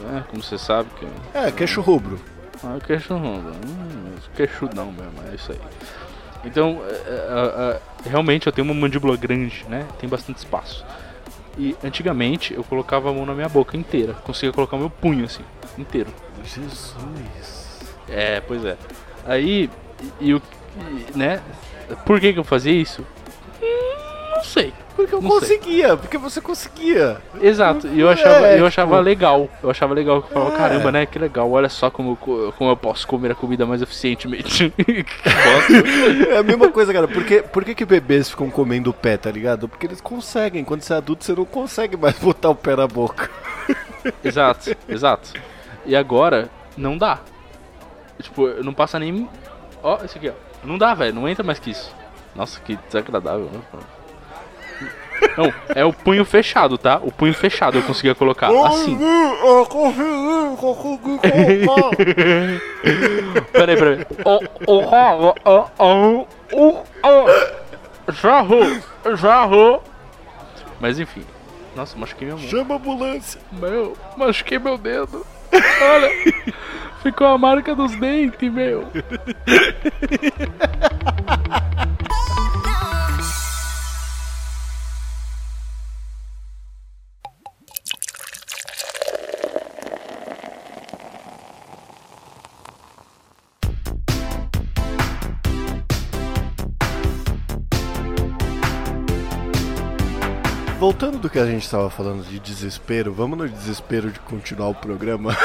Né, 0.00 0.24
como 0.30 0.42
você 0.42 0.58
sabe 0.58 0.88
que. 0.98 1.06
É, 1.32 1.50
queixo 1.50 1.80
rubro. 1.80 2.20
Ah, 2.64 2.78
queixo 2.86 3.12
não, 3.14 3.36
hum, 3.36 4.14
queixudão 4.36 4.86
mesmo, 4.92 5.14
é 5.30 5.34
isso 5.34 5.52
aí. 5.52 5.58
Então, 6.44 6.82
é, 6.88 7.78
é, 8.04 8.08
realmente 8.08 8.46
eu 8.46 8.52
tenho 8.52 8.64
uma 8.66 8.74
mandíbula 8.74 9.16
grande, 9.16 9.64
né? 9.68 9.86
Tem 9.98 10.08
bastante 10.08 10.38
espaço. 10.38 10.84
E 11.56 11.76
antigamente 11.84 12.54
eu 12.54 12.64
colocava 12.64 13.10
a 13.10 13.12
mão 13.12 13.26
na 13.26 13.34
minha 13.34 13.48
boca 13.48 13.76
inteira, 13.76 14.14
conseguia 14.14 14.52
colocar 14.52 14.76
o 14.76 14.80
meu 14.80 14.90
punho 14.90 15.24
assim, 15.24 15.44
inteiro. 15.78 16.10
Jesus. 16.44 16.94
É, 18.08 18.40
pois 18.40 18.64
é. 18.64 18.76
Aí, 19.26 19.70
e, 20.20 20.34
o. 20.34 20.42
né? 21.14 21.40
Por 22.06 22.18
que 22.20 22.32
que 22.32 22.38
eu 22.38 22.44
fazia 22.44 22.72
isso? 22.72 23.06
Hum, 23.62 24.34
Não 24.36 24.44
sei. 24.44 24.72
Porque 24.94 25.14
eu 25.14 25.22
Não 25.22 25.30
sei. 25.40 25.58
conseguia, 25.58 25.96
porque 25.96 26.18
você 26.18 26.40
conseguia. 26.40 27.16
Exato, 27.40 27.86
e 27.88 27.98
eu 28.00 28.08
achava, 28.10 28.46
É, 28.46 28.60
eu 28.60 28.66
achava 28.66 28.90
tipo- 28.96 29.02
legal. 29.04 29.48
Eu 29.62 29.70
achava 29.70 29.94
legal. 29.94 30.16
Eu 30.16 30.22
falava, 30.22 30.54
É. 30.54 30.56
caramba, 30.58 30.92
né? 30.92 31.06
Que 31.06 31.18
legal. 31.18 31.50
Olha 31.50 31.68
só 31.68 31.90
como, 31.90 32.14
como 32.16 32.70
eu 32.70 32.76
posso 32.76 33.06
comer 33.06 33.32
a 33.32 33.34
comida 33.34 33.64
mais 33.64 33.80
eficientemente. 33.82 34.72
É 36.30 36.38
a 36.38 36.42
mesma 36.42 36.70
coisa, 36.70 36.92
cara. 36.92 37.08
Por 37.08 37.24
que, 37.24 37.42
por 37.42 37.64
que, 37.64 37.74
que 37.74 37.84
bebês 37.84 38.28
ficam 38.30 38.50
comendo 38.50 38.90
o 38.90 38.94
pé, 38.94 39.16
tá 39.16 39.30
ligado? 39.30 39.68
Porque 39.68 39.86
eles 39.86 40.00
conseguem. 40.00 40.64
Quando 40.64 40.82
você 40.82 40.92
é 40.92 40.96
adulto, 40.96 41.24
você 41.24 41.34
não 41.34 41.44
consegue 41.44 41.96
mais 41.96 42.16
botar 42.20 42.50
o 42.50 42.54
pé 42.54 42.76
na 42.76 42.86
boca. 42.86 43.30
exato, 44.24 44.76
exato. 44.88 45.32
E 45.86 45.96
agora, 45.96 46.50
não 46.76 46.96
dá. 46.98 47.20
Tipo, 48.20 48.46
não 48.62 48.72
passa 48.74 48.98
nem. 48.98 49.28
Ó, 49.82 49.98
esse 50.04 50.18
aqui, 50.18 50.28
ó. 50.28 50.32
Não 50.64 50.78
dá, 50.78 50.94
velho. 50.94 51.14
Não 51.14 51.28
entra 51.28 51.42
mais 51.42 51.58
que 51.58 51.70
isso. 51.70 51.92
Nossa, 52.36 52.60
que 52.60 52.76
desagradável, 52.86 53.48
né? 53.52 53.60
Não, 55.36 55.52
é 55.74 55.84
o 55.84 55.92
punho 55.92 56.24
fechado, 56.24 56.76
tá? 56.76 57.00
O 57.02 57.10
punho 57.10 57.34
fechado 57.34 57.78
eu 57.78 57.82
conseguia 57.82 58.14
colocar 58.14 58.48
assim. 58.48 58.98
Eu 59.00 59.66
consegui, 59.66 60.56
consegui 60.58 60.98
colocar. 60.98 61.28
Peraí, 63.52 63.76
peraí. 63.76 64.06
O, 64.24 64.40
o, 64.72 64.84
o, 64.84 65.34
o, 65.78 66.26
o, 66.52 66.76
o, 67.02 67.26
Jarrou, 68.12 68.66
jarrou. 69.16 69.82
Mas 70.80 70.98
enfim. 70.98 71.24
Nossa, 71.76 71.96
machuquei 71.96 72.26
minha 72.26 72.38
mão. 72.38 72.48
Chama 72.48 72.74
a 72.74 72.76
ambulância. 72.76 73.40
Meu, 73.52 73.96
machuquei 74.16 74.58
meu 74.58 74.76
dedo. 74.76 75.24
Olha, 75.52 76.10
ficou 77.02 77.28
a 77.28 77.38
marca 77.38 77.74
dos 77.74 77.94
dentes, 77.96 78.52
meu. 78.52 78.86
voltando 100.82 101.16
do 101.16 101.30
que 101.30 101.38
a 101.38 101.46
gente 101.46 101.62
estava 101.62 101.88
falando 101.88 102.24
de 102.24 102.40
desespero, 102.40 103.12
vamos 103.14 103.38
no 103.38 103.48
desespero 103.48 104.10
de 104.10 104.18
continuar 104.18 104.66
o 104.68 104.74
programa. 104.74 105.30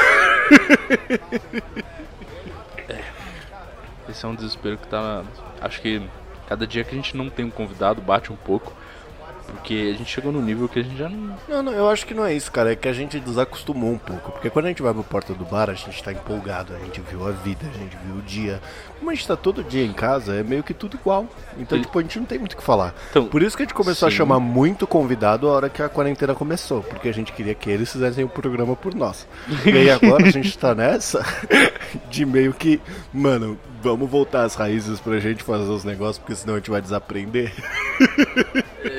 Esse 4.08 4.26
é 4.26 4.28
um 4.28 4.34
desespero 4.34 4.76
que 4.76 4.88
tá. 4.88 5.22
Acho 5.60 5.80
que 5.80 6.02
cada 6.48 6.66
dia 6.66 6.82
que 6.82 6.90
a 6.90 6.94
gente 6.96 7.16
não 7.16 7.30
tem 7.30 7.44
um 7.44 7.50
convidado 7.50 8.02
bate 8.02 8.32
um 8.32 8.36
pouco. 8.36 8.72
Porque 9.48 9.92
a 9.94 9.98
gente 9.98 10.10
chegou 10.10 10.30
no 10.30 10.40
nível 10.40 10.68
que 10.68 10.78
a 10.78 10.82
gente 10.82 10.96
já 10.96 11.08
não. 11.08 11.36
Não, 11.48 11.62
não, 11.62 11.72
eu 11.72 11.88
acho 11.90 12.06
que 12.06 12.14
não 12.14 12.24
é 12.24 12.32
isso, 12.34 12.50
cara. 12.52 12.72
É 12.72 12.76
que 12.76 12.86
a 12.88 12.92
gente 12.92 13.18
desacostumou 13.18 13.90
um 13.92 13.98
pouco. 13.98 14.32
Porque 14.32 14.48
quando 14.50 14.66
a 14.66 14.68
gente 14.68 14.82
vai 14.82 14.92
pra 14.94 15.02
porta 15.02 15.34
do 15.34 15.44
bar, 15.44 15.68
a 15.70 15.74
gente 15.74 16.02
tá 16.02 16.12
empolgado. 16.12 16.74
A 16.74 16.78
gente 16.78 17.00
viu 17.00 17.26
a 17.26 17.32
vida, 17.32 17.66
a 17.66 17.78
gente 17.78 17.96
viu 18.04 18.16
o 18.16 18.22
dia. 18.22 18.60
Como 18.98 19.10
a 19.10 19.14
gente 19.14 19.26
tá 19.26 19.36
todo 19.36 19.62
dia 19.64 19.84
em 19.84 19.92
casa, 19.92 20.34
é 20.34 20.42
meio 20.42 20.62
que 20.62 20.72
tudo 20.74 20.96
igual. 20.96 21.26
Então, 21.58 21.78
E- 21.78 21.82
tipo, 21.82 21.98
a 21.98 22.02
gente 22.02 22.18
não 22.18 22.26
tem 22.26 22.38
muito 22.38 22.52
o 22.52 22.56
que 22.56 22.62
falar. 22.62 22.94
Então, 23.10 23.26
Por 23.26 23.42
isso 23.42 23.56
que 23.56 23.62
a 23.62 23.66
gente 23.66 23.74
começou 23.74 24.06
a 24.08 24.10
sim. 24.10 24.16
chamar 24.16 24.38
muito 24.40 24.86
convidado 24.86 25.48
a 25.48 25.52
hora 25.52 25.68
que 25.68 25.82
a 25.82 25.88
quarentena 25.88 26.34
começou. 26.34 26.82
Porque 26.82 27.08
a 27.08 27.12
gente 27.14 27.32
queria 27.32 27.54
que 27.54 27.70
eles 27.70 27.90
fizessem 27.90 28.24
o 28.24 28.28
programa 28.28 28.76
por 28.76 28.94
nós. 28.94 29.26
E 29.66 29.70
aí 29.70 29.90
agora 29.90 30.26
a 30.26 30.30
gente 30.30 30.56
tá 30.58 30.74
nessa 30.74 31.24
de 32.10 32.24
meio 32.26 32.52
que, 32.52 32.80
mano, 33.12 33.58
vamos 33.82 34.08
voltar 34.10 34.42
às 34.42 34.54
raízes 34.54 34.98
pra 35.00 35.18
gente 35.18 35.42
fazer 35.42 35.70
os 35.70 35.84
negócios, 35.84 36.18
porque 36.18 36.34
senão 36.34 36.54
a 36.54 36.58
gente 36.58 36.70
vai 36.70 36.80
desaprender. 36.82 37.52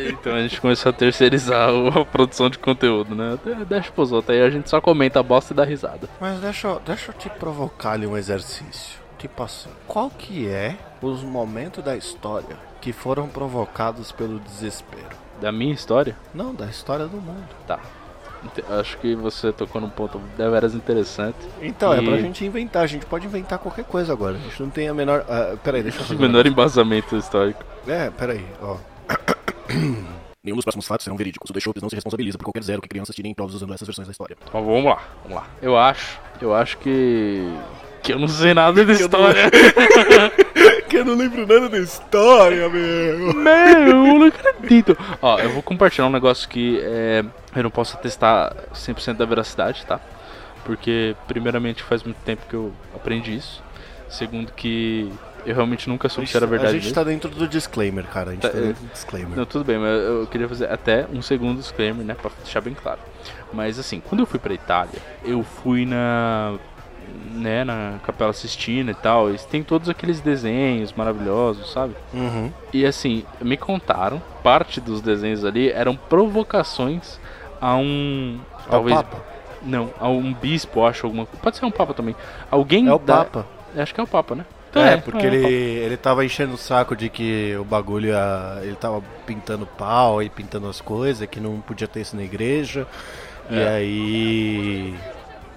Então 0.09 0.33
a 0.35 0.41
gente 0.41 0.59
começou 0.59 0.89
a 0.89 0.93
terceirizar 0.93 1.69
a 1.69 2.05
produção 2.05 2.49
de 2.49 2.57
conteúdo, 2.59 3.15
né? 3.15 3.37
De- 3.43 3.65
Deixa 3.65 3.91
pros 3.91 4.11
outros 4.11 4.35
aí, 4.35 4.41
a 4.43 4.49
gente 4.49 4.69
só 4.69 4.79
comenta 4.81 5.19
a 5.19 5.23
bosta 5.23 5.53
e 5.53 5.55
dá 5.55 5.63
risada. 5.63 6.09
Mas 6.19 6.39
deixa, 6.39 6.67
eu- 6.67 6.81
deixa 6.85 7.11
eu 7.11 7.15
te 7.15 7.29
provocar 7.29 7.91
ali 7.91 8.05
um 8.05 8.17
exercício. 8.17 8.99
Tipo 9.17 9.43
assim, 9.43 9.69
qual 9.87 10.09
que 10.09 10.47
é 10.47 10.77
os 11.01 11.23
momentos 11.23 11.83
da 11.83 11.95
história 11.95 12.55
que 12.81 12.91
foram 12.93 13.27
provocados 13.27 14.11
pelo 14.11 14.39
desespero? 14.39 15.17
Da 15.41 15.51
minha 15.51 15.73
história, 15.73 16.15
Não, 16.33 16.53
da 16.53 16.65
história 16.65 17.05
do 17.07 17.17
mundo. 17.17 17.47
tá. 17.67 17.79
Acho 18.79 18.97
que 18.99 19.15
você 19.15 19.51
tocou 19.51 19.81
num 19.81 19.89
ponto 19.89 20.17
deveras 20.37 20.73
interessante. 20.73 21.35
Então, 21.61 21.91
é 21.93 22.01
E- 22.01 22.05
pra 22.05 22.17
gente 22.19 22.45
inventar. 22.45 22.83
A 22.83 22.87
gente 22.87 23.05
pode 23.05 23.25
inventar 23.25 23.59
qualquer 23.59 23.83
coisa 23.83 24.13
agora. 24.13 24.35
A 24.37 24.39
gente 24.39 24.61
não 24.63 24.69
tem 24.69 24.87
a 24.87 24.93
menor. 24.93 25.25
ah, 25.27 25.57
peraí, 25.61 25.83
deixa 25.83 25.99
eu 26.01 26.05
O 26.17 26.21
menor 26.21 26.47
embasamento 26.47 27.17
histórico. 27.17 27.61
É, 27.85 28.09
peraí, 28.09 28.45
ó. 28.61 28.77
Nenhum 30.43 30.55
dos 30.55 30.63
próximos 30.63 30.87
fatos 30.87 31.03
serão 31.03 31.17
verídicos. 31.17 31.49
O 31.49 31.53
The 31.53 31.59
Shops 31.59 31.81
não 31.81 31.89
se 31.89 31.95
responsabiliza 31.95 32.37
por 32.37 32.45
qualquer 32.45 32.63
zero 32.63 32.81
que 32.81 32.87
crianças 32.87 33.13
tirem 33.13 33.31
em 33.31 33.35
provas 33.35 33.55
usando 33.55 33.73
essas 33.73 33.87
versões 33.87 34.07
da 34.07 34.11
história. 34.11 34.37
Então 34.41 34.65
vamos 34.65 34.85
lá, 34.85 35.01
vamos 35.23 35.37
lá. 35.37 35.47
Eu 35.61 35.77
acho, 35.77 36.19
eu 36.41 36.55
acho 36.55 36.77
que. 36.77 37.43
que 38.01 38.13
eu 38.13 38.19
não 38.19 38.27
sei 38.27 38.53
nada 38.53 38.83
da 38.85 38.93
história. 38.93 39.51
que 40.89 40.97
eu 40.97 41.05
não 41.05 41.15
lembro 41.15 41.45
nada 41.45 41.67
da 41.67 41.77
história, 41.77 42.69
meu. 42.69 43.33
Meu, 43.33 43.87
eu 43.87 44.19
não 44.19 44.27
acredito. 44.27 44.97
Ó, 45.21 45.37
eu 45.39 45.49
vou 45.49 45.61
compartilhar 45.61 46.07
um 46.07 46.11
negócio 46.11 46.47
que 46.47 46.79
é, 46.81 47.23
eu 47.55 47.63
não 47.63 47.69
posso 47.69 47.97
atestar 47.97 48.55
100% 48.73 49.17
da 49.17 49.25
veracidade, 49.25 49.85
tá? 49.85 49.99
Porque, 50.63 51.17
primeiramente, 51.27 51.83
faz 51.83 52.01
muito 52.01 52.17
tempo 52.23 52.43
que 52.47 52.53
eu 52.53 52.71
aprendi 52.95 53.35
isso. 53.35 53.61
Segundo, 54.07 54.53
que 54.53 55.11
eu 55.49 55.55
realmente 55.55 55.87
nunca 55.89 56.07
soube 56.09 56.27
se 56.29 56.35
era 56.37 56.45
verdade 56.47 56.69
A 56.69 56.73
gente 56.73 56.83
mesmo. 56.83 56.95
tá 56.95 57.03
dentro 57.03 57.29
do 57.29 57.47
disclaimer, 57.47 58.05
cara. 58.05 58.29
A 58.29 58.33
gente 58.33 58.41
Tá, 58.41 58.49
tá, 58.49 58.57
é. 58.57 58.61
dentro 58.61 58.83
do 58.83 58.91
disclaimer. 58.91 59.37
Não, 59.37 59.45
tudo 59.45 59.63
bem, 59.65 59.77
mas 59.77 59.89
eu 60.03 60.27
queria 60.27 60.47
fazer 60.47 60.71
até 60.71 61.05
um 61.11 61.21
segundo 61.21 61.57
disclaimer, 61.59 62.05
né, 62.05 62.13
pra 62.13 62.31
deixar 62.43 62.61
bem 62.61 62.73
claro. 62.73 62.99
Mas 63.53 63.79
assim, 63.79 63.99
quando 63.99 64.19
eu 64.21 64.25
fui 64.25 64.39
pra 64.39 64.53
Itália, 64.53 64.99
eu 65.23 65.43
fui 65.43 65.85
na 65.85 66.55
né, 67.31 67.63
na 67.63 67.99
Capela 68.05 68.31
Sistina 68.33 68.91
e 68.91 68.93
tal, 68.93 69.33
e 69.33 69.37
tem 69.39 69.63
todos 69.63 69.89
aqueles 69.89 70.21
desenhos 70.21 70.93
maravilhosos, 70.93 71.71
sabe? 71.71 71.95
Uhum. 72.13 72.51
E 72.71 72.85
assim, 72.85 73.23
me 73.41 73.57
contaram, 73.57 74.21
parte 74.43 74.79
dos 74.79 75.01
desenhos 75.01 75.43
ali 75.43 75.71
eram 75.71 75.95
provocações 75.95 77.19
a 77.59 77.75
um 77.75 78.39
É 78.65 78.67
o 78.67 78.69
talvez 78.69 78.95
Papa? 78.97 79.17
não, 79.63 79.89
a 79.99 80.07
um 80.07 80.31
bispo, 80.33 80.85
acho 80.85 81.05
alguma. 81.07 81.25
Pode 81.25 81.57
ser 81.57 81.65
um 81.65 81.71
papa 81.71 81.93
também. 81.95 82.15
Alguém 82.51 82.87
É 82.87 82.93
o 82.93 82.99
da- 82.99 83.25
Papa. 83.25 83.45
Acho 83.75 83.93
que 83.93 83.99
é 83.99 84.03
o 84.03 84.07
papa, 84.07 84.35
né? 84.35 84.45
É, 84.75 84.97
porque 84.97 85.25
é 85.25 85.33
ele, 85.33 85.45
ele 85.47 85.97
tava 85.97 86.23
enchendo 86.23 86.53
o 86.53 86.57
saco 86.57 86.95
de 86.95 87.09
que 87.09 87.55
o 87.57 87.63
bagulho 87.63 88.09
ia, 88.09 88.59
ele 88.61 88.75
tava 88.75 89.01
pintando 89.25 89.65
pau 89.65 90.21
e 90.21 90.29
pintando 90.29 90.67
as 90.67 90.79
coisas, 90.79 91.27
que 91.27 91.39
não 91.39 91.59
podia 91.61 91.87
ter 91.87 92.01
isso 92.01 92.15
na 92.15 92.23
igreja. 92.23 92.85
E 93.49 93.59
É. 93.59 93.67
aí. 93.67 94.95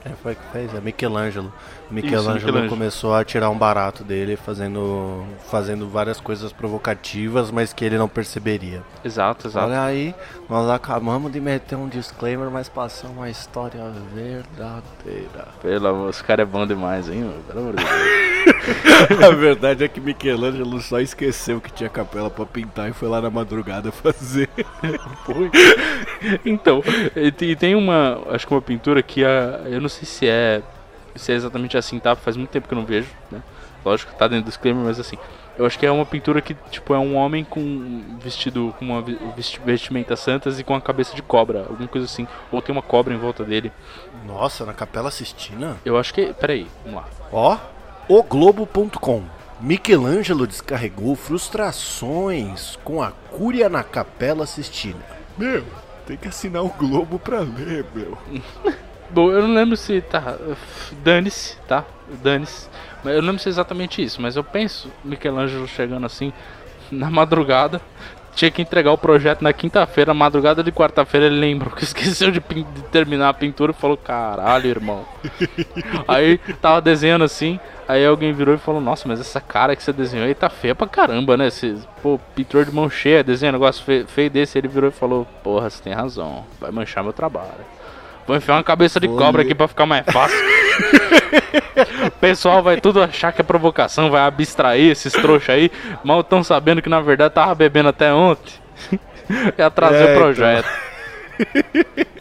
Quem 0.03 0.13
foi 0.17 0.35
que 0.35 0.43
fez? 0.53 0.75
É 0.75 0.81
Michelangelo. 0.81 1.53
Michelangelo, 1.93 2.35
Michelangelo. 2.35 2.69
começou 2.69 3.15
a 3.15 3.25
tirar 3.25 3.51
um 3.51 3.59
barato 3.59 4.03
dele 4.03 4.37
fazendo, 4.37 5.25
fazendo 5.51 5.89
várias 5.89 6.21
coisas 6.21 6.53
provocativas, 6.53 7.51
mas 7.51 7.73
que 7.73 7.85
ele 7.85 7.99
não 7.99 8.09
perceberia. 8.09 8.83
Exato, 9.05 9.47
exato. 9.49 9.67
Olha 9.67 9.83
aí, 9.83 10.15
nós 10.49 10.69
acabamos 10.71 11.31
de 11.31 11.41
meter 11.41 11.77
um 11.77 11.89
disclaimer, 11.89 12.51
mas 12.51 12.69
passamos 12.69 13.17
uma 13.17 13.29
história 13.31 13.81
verdadeira. 14.15 15.49
Pelo 15.61 15.87
amor, 15.89 16.11
esse 16.11 16.25
cara 16.25 16.43
é 16.43 16.47
bom 16.47 16.67
demais, 16.67 17.09
hein? 17.09 17.21
meu? 17.21 17.33
Pelo 17.47 17.61
amor 17.61 17.77
de 17.77 17.85
Deus. 17.85 17.93
A 19.25 19.31
verdade 19.35 19.85
é 19.85 19.89
que 19.89 20.01
Michelangelo 20.01 20.81
só 20.81 20.99
esqueceu 21.01 21.61
que 21.61 21.73
tinha 21.73 21.89
capela 21.89 22.29
pra 22.31 22.45
pintar 22.45 22.89
e 22.91 22.93
foi 22.93 23.09
lá 23.09 23.21
na 23.21 23.31
madrugada 23.31 23.93
fazer. 23.93 24.49
Então, 26.45 26.83
e 27.17 27.31
tem- 27.33 27.51
e 27.51 27.57
tem 27.57 27.75
uma, 27.75 28.21
acho 28.31 28.47
que 28.47 28.55
uma 28.55 28.63
pintura 28.63 29.03
que 29.03 29.25
a, 29.25 29.63
eu 29.67 29.81
não 29.81 29.89
sei 29.89 30.05
se 30.05 30.29
é, 30.29 30.63
se 31.17 31.33
é 31.33 31.35
exatamente 31.35 31.77
assim, 31.77 31.99
tá? 31.99 32.15
Faz 32.17 32.37
muito 32.37 32.51
tempo 32.51 32.69
que 32.69 32.75
eu 32.75 32.79
não 32.79 32.87
vejo, 32.87 33.09
né? 33.31 33.43
Lógico 33.85 34.13
que 34.13 34.19
tá 34.19 34.29
dentro 34.29 34.45
do 34.45 34.49
disclaimer, 34.49 34.85
mas 34.85 35.01
assim, 35.01 35.19
eu 35.59 35.67
acho 35.67 35.79
que 35.79 35.85
é 35.85 35.91
uma 35.91 36.07
pintura 36.07 36.41
que, 36.41 36.55
tipo, 36.71 36.95
é 36.95 36.99
um 36.99 37.17
homem 37.17 37.45
com 37.45 37.61
um 37.61 38.19
vestido, 38.21 38.75
com 38.79 38.85
uma 38.85 39.05
vestimenta 39.65 40.17
santas 40.17 40.59
e 40.59 40.65
com 40.65 40.75
a 40.75 40.81
cabeça 40.81 41.15
de 41.15 41.23
cobra, 41.23 41.67
alguma 41.69 41.89
coisa 41.89 42.07
assim. 42.07 42.27
Ou 42.51 42.63
tem 42.63 42.75
uma 42.75 42.83
cobra 42.83 43.13
em 43.13 43.19
volta 43.19 43.45
dele. 43.45 43.73
Nossa, 44.27 44.65
na 44.65 44.73
Capela 44.73 45.11
Sistina? 45.11 45.77
Eu 45.85 45.99
acho 45.99 46.15
que, 46.15 46.33
peraí, 46.35 46.67
vamos 46.85 47.03
lá. 47.03 47.09
Ó, 47.33 47.59
o 48.09 48.23
Globo.com. 48.23 49.25
Michelangelo 49.61 50.47
descarregou 50.47 51.15
frustrações 51.15 52.77
com 52.83 53.03
a 53.03 53.13
cúria 53.13 53.69
na 53.69 53.85
Capela 53.85 54.47
Sistina. 54.47 55.05
Meu, 55.37 55.65
tem 56.07 56.17
que 56.17 56.29
assinar 56.29 56.65
o 56.65 56.69
Globo 56.69 57.19
pra 57.19 57.41
ler, 57.41 57.85
meu. 57.95 58.19
Bom, 59.13 59.31
eu 59.31 59.47
não 59.47 59.55
lembro 59.55 59.77
se 59.77 60.01
tá. 60.01 60.37
Dane-se, 61.05 61.57
tá? 61.69 61.85
Dane-se. 62.23 62.69
Mas 63.05 63.15
eu 63.15 63.21
não 63.21 63.29
lembro 63.29 63.43
se 63.43 63.49
é 63.49 63.51
exatamente 63.51 64.03
isso, 64.03 64.23
mas 64.23 64.37
eu 64.37 64.45
penso 64.45 64.91
Michelangelo 65.05 65.69
chegando 65.69 66.07
assim 66.07 66.33
na 66.91 67.11
madrugada. 67.11 67.81
Tinha 68.35 68.51
que 68.51 68.63
entregar 68.63 68.91
o 68.91 68.97
projeto 68.97 69.43
na 69.43 69.53
quinta-feira, 69.53 70.15
madrugada 70.15 70.63
de 70.63 70.73
quarta-feira 70.73 71.27
ele 71.27 71.39
lembrou 71.39 71.71
que 71.73 71.85
esqueceu 71.85 72.31
de, 72.31 72.41
de 72.41 72.83
terminar 72.91 73.29
a 73.29 73.35
pintura 73.35 73.73
e 73.73 73.75
falou: 73.75 73.99
Caralho, 73.99 74.71
irmão. 74.71 75.05
aí 76.09 76.39
tava 76.63 76.81
desenhando 76.81 77.25
assim, 77.25 77.61
aí 77.87 78.07
alguém 78.07 78.33
virou 78.33 78.55
e 78.55 78.59
falou: 78.59 78.81
Nossa, 78.81 79.07
mas 79.07 79.21
essa 79.21 79.43
cara 79.43 79.77
que 79.77 79.83
você 79.83 79.93
desenhou 79.93 80.27
aí 80.27 80.35
tá 80.35 80.49
feia 80.49 80.75
pra 80.75 80.87
caramba, 80.87 81.37
né? 81.37 81.49
Esse, 81.49 81.77
pô, 82.03 82.19
pintor 82.35 82.65
de 82.65 82.73
mão 82.73 82.89
cheia, 82.89 83.23
desenha 83.23 83.51
um 83.51 83.53
negócio 83.53 83.85
feio, 83.85 84.07
feio 84.07 84.31
desse. 84.31 84.57
Ele 84.57 84.69
virou 84.69 84.89
e 84.89 84.93
falou: 84.93 85.27
Porra, 85.43 85.69
você 85.69 85.83
tem 85.83 85.93
razão, 85.93 86.47
vai 86.59 86.71
manchar 86.71 87.05
meu 87.05 87.13
trabalho. 87.13 87.82
Vou 88.27 88.37
enfiar 88.37 88.57
uma 88.57 88.63
cabeça 88.65 89.01
de 89.01 89.07
Vou 89.09 89.17
cobra 89.17 89.43
aqui 89.43 89.55
pra 89.55 89.69
ficar 89.69 89.87
mais 89.87 90.05
fácil. 90.07 90.39
o 92.07 92.11
pessoal 92.21 92.63
vai 92.63 92.81
tudo 92.81 93.03
achar 93.03 93.33
que 93.33 93.41
é 93.41 93.45
provocação, 93.45 94.11
vai 94.11 94.23
abstrair 94.23 94.91
esses 94.93 95.13
trouxas 95.13 95.55
aí. 95.55 95.71
Mal 96.05 96.21
estão 96.21 96.43
sabendo 96.43 96.81
que 96.83 96.89
na 96.89 97.01
verdade 97.01 97.35
tava 97.35 97.55
bebendo 97.55 97.89
até 97.89 98.13
ontem. 98.13 98.55
e 99.59 99.63
atrasei 99.63 100.07
É, 100.09 100.15
o 100.15 100.19
projeto. 100.19 100.69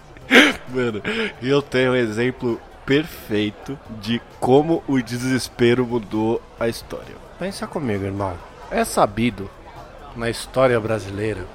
Mano, 0.69 1.01
eu 1.41 1.61
tenho 1.61 1.91
um 1.91 1.95
exemplo 1.95 2.59
perfeito 2.85 3.77
de 4.01 4.21
como 4.39 4.83
o 4.87 5.01
desespero 5.01 5.85
mudou 5.85 6.41
a 6.59 6.67
história. 6.67 7.15
Pensa 7.37 7.67
comigo, 7.67 8.05
irmão. 8.05 8.33
É 8.69 8.85
sabido 8.85 9.49
na 10.15 10.29
história 10.29 10.79
brasileira 10.79 11.45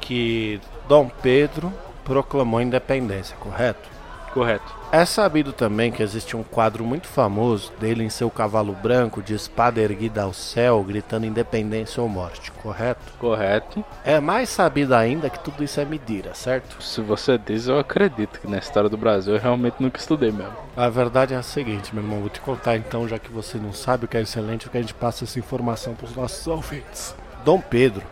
que 0.00 0.60
Dom 0.88 1.08
Pedro 1.22 1.72
proclamou 2.10 2.58
a 2.58 2.62
independência, 2.64 3.36
correto? 3.38 3.88
Correto. 4.34 4.74
É 4.90 5.04
sabido 5.04 5.52
também 5.52 5.92
que 5.92 6.02
existe 6.02 6.36
um 6.36 6.42
quadro 6.42 6.84
muito 6.84 7.06
famoso 7.06 7.72
dele 7.78 8.02
em 8.02 8.10
seu 8.10 8.28
cavalo 8.28 8.72
branco, 8.72 9.22
de 9.22 9.32
espada 9.32 9.80
erguida 9.80 10.22
ao 10.22 10.32
céu, 10.32 10.82
gritando 10.82 11.24
independência 11.24 12.02
ou 12.02 12.08
morte, 12.08 12.50
correto? 12.50 13.12
Correto. 13.16 13.84
É 14.04 14.18
mais 14.18 14.48
sabido 14.48 14.92
ainda 14.92 15.30
que 15.30 15.38
tudo 15.38 15.62
isso 15.62 15.78
é 15.78 15.84
mentira, 15.84 16.34
certo? 16.34 16.82
Se 16.82 17.00
você 17.00 17.38
diz, 17.38 17.68
eu 17.68 17.78
acredito 17.78 18.40
que 18.40 18.50
na 18.50 18.58
história 18.58 18.88
do 18.88 18.96
Brasil 18.96 19.34
eu 19.34 19.40
realmente 19.40 19.76
nunca 19.78 20.00
estudei 20.00 20.32
mesmo. 20.32 20.56
A 20.76 20.88
verdade 20.88 21.34
é 21.34 21.36
a 21.36 21.44
seguinte, 21.44 21.94
meu 21.94 22.02
irmão, 22.02 22.18
vou 22.18 22.28
te 22.28 22.40
contar 22.40 22.76
então, 22.76 23.06
já 23.06 23.20
que 23.20 23.30
você 23.30 23.56
não 23.56 23.72
sabe 23.72 24.06
o 24.06 24.08
que 24.08 24.16
é 24.16 24.22
excelente, 24.22 24.66
o 24.66 24.70
que 24.70 24.78
a 24.78 24.82
gente 24.82 24.94
passa 24.94 25.22
essa 25.22 25.38
informação 25.38 25.94
para 25.94 26.06
os 26.06 26.16
nossos 26.16 26.44
ouvintes. 26.48 27.14
Dom 27.44 27.60
Pedro 27.60 28.02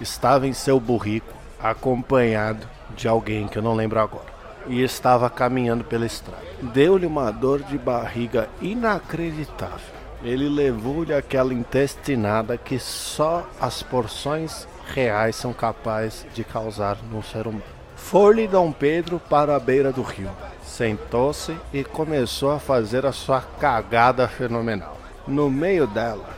estava 0.00 0.46
em 0.46 0.52
seu 0.52 0.78
burrico, 0.78 1.34
acompanhado 1.60 2.77
de 2.96 3.08
alguém 3.08 3.48
que 3.48 3.58
eu 3.58 3.62
não 3.62 3.74
lembro 3.74 4.00
agora, 4.00 4.26
e 4.66 4.82
estava 4.82 5.30
caminhando 5.30 5.84
pela 5.84 6.06
estrada. 6.06 6.42
Deu-lhe 6.60 7.06
uma 7.06 7.30
dor 7.30 7.62
de 7.62 7.78
barriga 7.78 8.48
inacreditável. 8.60 9.98
Ele 10.22 10.48
levou-lhe 10.48 11.14
aquela 11.14 11.54
intestinada 11.54 12.56
que 12.56 12.78
só 12.78 13.48
as 13.60 13.82
porções 13.82 14.66
reais 14.92 15.36
são 15.36 15.52
capazes 15.52 16.26
de 16.34 16.42
causar 16.42 16.98
no 17.10 17.22
ser 17.22 17.46
humano. 17.46 17.78
Foi-lhe 17.94 18.48
Dom 18.48 18.72
Pedro 18.72 19.20
para 19.28 19.54
a 19.54 19.60
beira 19.60 19.92
do 19.92 20.02
rio. 20.02 20.30
Sentou-se 20.64 21.56
e 21.72 21.84
começou 21.84 22.52
a 22.52 22.58
fazer 22.58 23.04
a 23.04 23.12
sua 23.12 23.40
cagada 23.40 24.26
fenomenal. 24.26 24.96
No 25.26 25.50
meio 25.50 25.86
dela, 25.86 26.28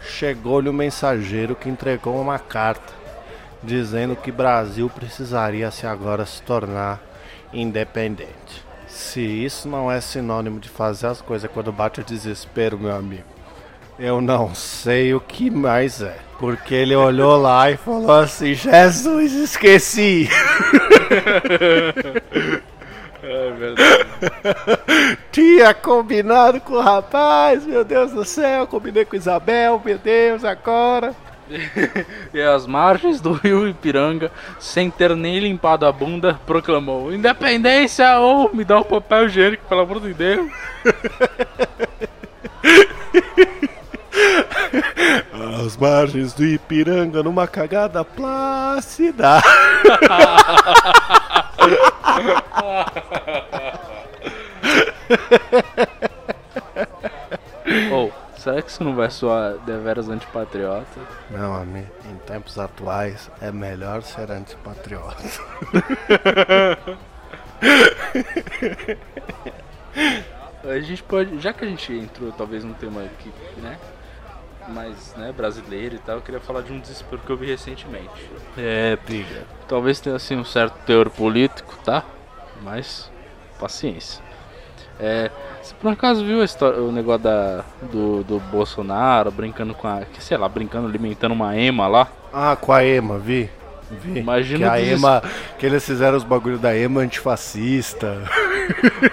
chegou-lhe 0.00 0.68
o 0.68 0.72
um 0.72 0.74
mensageiro 0.74 1.54
que 1.54 1.68
entregou 1.68 2.20
uma 2.20 2.38
carta 2.38 2.99
dizendo 3.62 4.16
que 4.16 4.32
Brasil 4.32 4.88
precisaria 4.88 5.70
se 5.70 5.86
agora 5.86 6.26
se 6.26 6.42
tornar 6.42 7.00
independente. 7.52 8.64
Se 8.86 9.20
isso 9.20 9.68
não 9.68 9.90
é 9.90 10.00
sinônimo 10.00 10.60
de 10.60 10.68
fazer 10.68 11.06
as 11.06 11.20
coisas 11.20 11.50
quando 11.50 11.72
bate 11.72 12.00
o 12.00 12.04
desespero, 12.04 12.78
meu 12.78 12.94
amigo, 12.94 13.24
eu 13.98 14.20
não 14.20 14.54
sei 14.54 15.14
o 15.14 15.20
que 15.20 15.50
mais 15.50 16.02
é. 16.02 16.16
Porque 16.38 16.74
ele 16.74 16.96
olhou 16.96 17.36
lá 17.36 17.70
e 17.70 17.76
falou 17.76 18.12
assim: 18.12 18.54
Jesus, 18.54 19.32
esqueci. 19.32 20.28
É 23.22 23.52
verdade. 23.52 25.18
Tinha 25.30 25.72
combinado 25.72 26.60
com 26.60 26.74
o 26.74 26.80
rapaz, 26.80 27.64
meu 27.64 27.84
Deus 27.84 28.12
do 28.12 28.24
céu, 28.24 28.66
combinei 28.66 29.04
com 29.04 29.14
Isabel, 29.14 29.80
meu 29.84 29.98
Deus, 29.98 30.42
agora. 30.42 31.14
e 32.32 32.40
às 32.40 32.66
margens 32.66 33.20
do 33.20 33.32
rio 33.32 33.68
Ipiranga, 33.68 34.30
sem 34.58 34.90
ter 34.90 35.14
nem 35.16 35.38
limpado 35.40 35.84
a 35.86 35.92
bunda, 35.92 36.40
proclamou: 36.46 37.12
Independência 37.12 38.18
ou 38.18 38.54
me 38.54 38.64
dá 38.64 38.78
o 38.78 38.84
papel 38.84 39.26
higiênico, 39.26 39.64
pelo 39.68 39.80
amor 39.82 40.00
de 40.00 40.14
Deus. 40.14 40.50
Às 45.64 45.76
margens 45.76 46.32
do 46.32 46.44
Ipiranga, 46.44 47.22
numa 47.22 47.46
cagada 47.46 48.04
plácida. 48.04 49.42
Será 58.40 58.62
que 58.62 58.70
isso 58.70 58.82
não 58.82 58.94
vai 58.94 59.10
soar 59.10 59.58
deveras 59.66 60.08
antipatriota? 60.08 60.98
Não, 61.30 61.54
amigo, 61.54 61.90
em 62.10 62.16
tempos 62.24 62.58
atuais 62.58 63.30
é 63.38 63.52
melhor 63.52 64.02
ser 64.02 64.30
antipatriota. 64.30 65.22
a 70.64 70.80
gente 70.80 71.02
pode, 71.02 71.38
já 71.38 71.52
que 71.52 71.66
a 71.66 71.68
gente 71.68 71.92
entrou 71.92 72.32
talvez 72.32 72.64
num 72.64 72.72
tema 72.72 73.02
aqui, 73.02 73.30
né, 73.58 73.78
mais 74.68 75.14
né, 75.16 75.32
brasileiro 75.32 75.96
e 75.96 75.98
tal, 75.98 76.16
eu 76.16 76.22
queria 76.22 76.40
falar 76.40 76.62
de 76.62 76.72
um 76.72 76.80
desespero 76.80 77.20
que 77.20 77.28
eu 77.30 77.36
vi 77.36 77.48
recentemente. 77.48 78.30
É, 78.56 78.96
briga. 79.04 79.44
Talvez 79.68 80.00
tenha 80.00 80.16
assim 80.16 80.36
um 80.36 80.46
certo 80.46 80.82
teor 80.86 81.10
político, 81.10 81.76
tá? 81.84 82.02
Mas 82.62 83.12
paciência. 83.58 84.29
É, 85.02 85.30
você 85.62 85.74
por 85.80 85.90
acaso 85.90 86.24
viu 86.24 86.44
história, 86.44 86.78
o 86.78 86.92
negócio 86.92 87.22
da, 87.22 87.64
do, 87.90 88.22
do 88.22 88.38
Bolsonaro 88.38 89.30
brincando 89.30 89.74
com 89.74 89.88
a. 89.88 90.02
sei 90.18 90.36
lá, 90.36 90.48
brincando, 90.48 90.86
alimentando 90.86 91.32
uma 91.32 91.56
Ema 91.56 91.86
lá? 91.88 92.08
Ah, 92.32 92.56
com 92.60 92.72
a 92.72 92.84
Ema, 92.84 93.18
vi. 93.18 93.48
Vi. 93.90 94.20
Imagina 94.20 94.70
que 94.70 94.76
a 94.76 94.80
Ema. 94.80 95.22
Que 95.58 95.66
eles 95.66 95.84
fizeram 95.84 96.16
os 96.16 96.24
bagulhos 96.24 96.60
da 96.60 96.76
Ema 96.76 97.00
antifascista. 97.00 98.18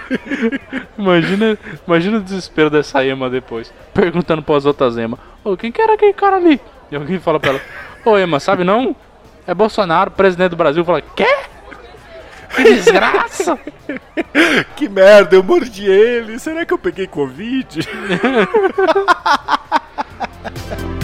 imagina, 0.96 1.58
imagina 1.86 2.18
o 2.18 2.22
desespero 2.22 2.68
dessa 2.68 3.04
Ema 3.04 3.30
depois. 3.30 3.72
Perguntando 3.94 4.42
para 4.42 4.56
as 4.56 4.66
outras 4.66 4.98
Ema: 4.98 5.18
Ô, 5.42 5.56
quem 5.56 5.72
que 5.72 5.80
era 5.80 5.94
aquele 5.94 6.12
cara 6.12 6.36
ali? 6.36 6.60
E 6.90 6.96
alguém 6.96 7.18
fala 7.18 7.40
pra 7.40 7.50
ela: 7.50 7.60
Ô, 8.04 8.16
Ema, 8.18 8.38
sabe 8.38 8.62
não? 8.62 8.94
É 9.46 9.54
Bolsonaro, 9.54 10.10
presidente 10.10 10.50
do 10.50 10.56
Brasil. 10.56 10.84
Fala: 10.84 11.00
Quê? 11.00 11.26
Que 12.54 12.64
desgraça! 12.64 13.58
que 14.76 14.88
merda, 14.88 15.36
eu 15.36 15.42
mordi 15.42 15.86
ele. 15.86 16.38
Será 16.38 16.64
que 16.64 16.72
eu 16.72 16.78
peguei 16.78 17.06
Covid? 17.06 17.80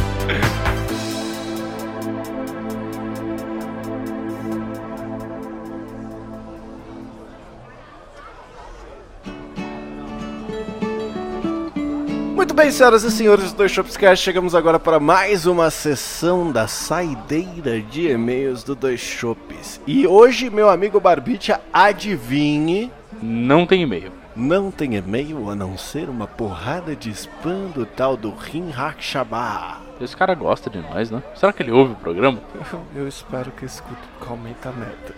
bem, 12.65 12.71
senhoras 12.71 13.05
e 13.05 13.11
senhores 13.11 13.53
do 13.53 13.59
Dois 13.59 13.73
Shopscast, 13.73 14.25
chegamos 14.25 14.55
agora 14.55 14.79
para 14.79 14.99
mais 14.99 15.45
uma 15.45 15.71
sessão 15.71 16.51
da 16.51 16.67
saideira 16.67 17.79
de 17.79 18.09
e-mails 18.09 18.65
do 18.65 18.75
Dois 18.75 19.01
Shops. 19.01 19.83
E 19.87 20.07
hoje, 20.07 20.49
meu 20.49 20.71
amigo 20.71 20.99
Barbicha, 20.99 21.61
adivinhe... 21.71 22.91
Não 23.21 23.67
tem 23.67 23.83
e-mail. 23.83 24.11
Não 24.35 24.71
tem 24.71 24.95
e-mail 24.95 25.51
a 25.51 25.55
não 25.55 25.77
ser 25.77 26.09
uma 26.09 26.27
porrada 26.27 26.97
de 26.97 27.11
spam 27.11 27.67
do 27.75 27.85
tal 27.85 28.17
do 28.17 28.31
Rin 28.31 28.73
Hakshabah. 28.75 29.83
Esse 30.01 30.17
cara 30.17 30.35
gosta 30.35 30.71
de 30.71 30.79
nós, 30.79 31.11
né? 31.11 31.23
Será 31.35 31.53
que 31.53 31.63
ele 31.63 31.71
ouve 31.71 31.93
o 31.93 31.97
programa? 31.97 32.41
Eu, 32.73 33.03
eu 33.03 33.07
espero 33.07 33.51
que 33.51 33.67
escute 33.67 34.01
calmamente 34.27 34.67
a 34.67 34.73
meta. 34.73 35.15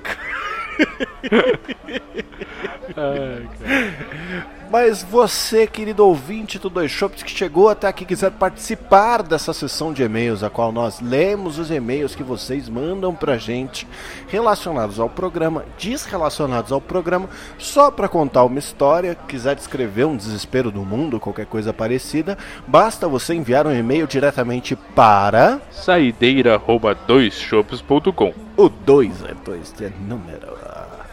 Mas 4.71 5.03
você, 5.03 5.67
querido 5.67 6.07
ouvinte 6.07 6.59
do 6.59 6.69
Dois 6.69 6.91
Shops, 6.91 7.23
que 7.23 7.31
chegou 7.31 7.69
até 7.69 7.87
aqui 7.87 8.05
quiser 8.05 8.33
participar 8.33 9.23
dessa 9.23 9.53
sessão 9.53 9.93
de 9.93 10.03
e-mails, 10.03 10.43
a 10.43 10.51
qual 10.51 10.73
nós 10.73 11.01
lemos 11.01 11.61
os 11.61 11.71
e-mails 11.71 12.17
que 12.17 12.25
vocês 12.25 12.69
mandam 12.69 13.15
pra 13.15 13.39
gente 13.39 13.87
relacionados 14.27 14.99
ao 14.99 15.09
programa, 15.09 15.65
desrelacionados 15.79 16.73
ao 16.73 16.81
programa, 16.81 17.29
só 17.59 17.93
para 17.93 18.09
contar 18.09 18.43
uma 18.45 18.59
história, 18.59 19.17
quiser 19.29 19.55
descrever 19.55 20.05
um 20.05 20.17
desespero 20.17 20.73
do 20.73 20.81
mundo, 20.81 21.21
qualquer 21.21 21.47
coisa 21.47 21.73
parecida, 21.73 22.37
basta 22.67 23.07
você 23.07 23.35
enviar 23.35 23.69
um 23.69 23.73
e-mail 23.73 24.07
diretamente 24.07 24.75
para 24.95 25.61
saideira@doisshops.com. 25.71 28.46
O 28.57 28.71
2 28.71 29.23
é 29.25 29.35
2 29.45 29.73
de 29.75 29.93
número. 30.09 30.57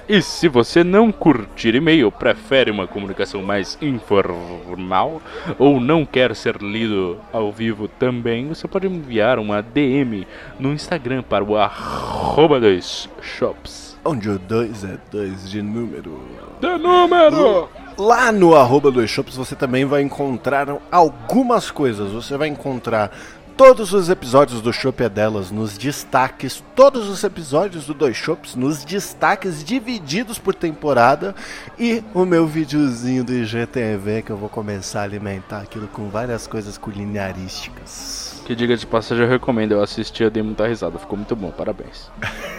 E 0.08 0.22
se 0.22 0.48
você 0.48 0.82
não 0.82 1.12
curtir 1.12 1.76
e-mail, 1.76 2.10
prefere 2.10 2.72
uma 2.72 2.88
comunicação 2.88 3.42
mais 3.42 3.78
informal 3.82 5.22
ou 5.60 5.78
não 5.82 6.06
quer 6.06 6.34
ser 6.38 6.62
lido 6.62 7.20
ao 7.34 7.52
vivo 7.52 7.90
também, 7.90 8.48
você 8.48 8.66
pode 8.66 8.88
enviar 8.88 9.40
uma 9.40 9.62
DM 9.62 10.26
no 10.58 10.72
Instagram 10.72 11.22
para 11.22 11.44
o 11.44 11.58
arroba 11.58 12.62
2shops. 12.62 13.98
Onde 14.06 14.30
o 14.30 14.40
2 14.40 14.86
é 14.86 14.98
2 15.12 15.50
de 15.50 15.62
número. 15.62 16.22
De 16.62 16.78
número! 16.78 17.68
Lá 17.98 18.32
no 18.32 18.56
arroba 18.56 18.92
2shops 18.92 19.36
você 19.36 19.56
também 19.56 19.84
vai 19.86 20.02
encontrar 20.02 20.78
algumas 20.90 21.70
coisas. 21.70 22.12
Você 22.12 22.38
vai 22.38 22.48
encontrar 22.48 23.12
todos 23.56 23.94
os 23.94 24.10
episódios 24.10 24.62
do 24.62 24.74
Shop 24.74 25.04
é 25.04 25.10
delas 25.10 25.52
nos 25.52 25.78
destaques, 25.78 26.64
todos 26.76 27.08
os 27.08 27.24
episódios 27.24 27.86
do 27.86 27.94
Dois 27.94 28.18
Shops 28.18 28.56
nos 28.56 28.84
destaques 28.84 29.64
divididos 29.64 30.40
por 30.40 30.56
temporada 30.56 31.36
e 31.78 32.04
o 32.14 32.26
meu 32.26 32.48
videozinho 32.48 33.24
do 33.24 33.34
IGTV 33.34 34.24
que 34.24 34.32
eu 34.32 34.38
vou 34.38 34.50
começar 34.50 35.02
a 35.02 35.04
alimentar 35.04 35.60
aquilo 35.60 35.88
com 35.88 36.10
várias 36.10 36.48
coisas 36.48 36.78
culinarísticas. 36.78 38.42
Que 38.46 38.56
diga 38.56 38.76
de 38.76 38.86
passagem 38.86 39.24
eu 39.24 39.30
recomendo, 39.30 39.72
eu 39.72 39.82
assisti, 39.82 40.24
eu 40.24 40.30
dei 40.30 40.44
muita 40.44 40.68
risada, 40.68 41.00
ficou 41.00 41.18
muito 41.18 41.36
bom, 41.36 41.52
parabéns. 41.52 42.12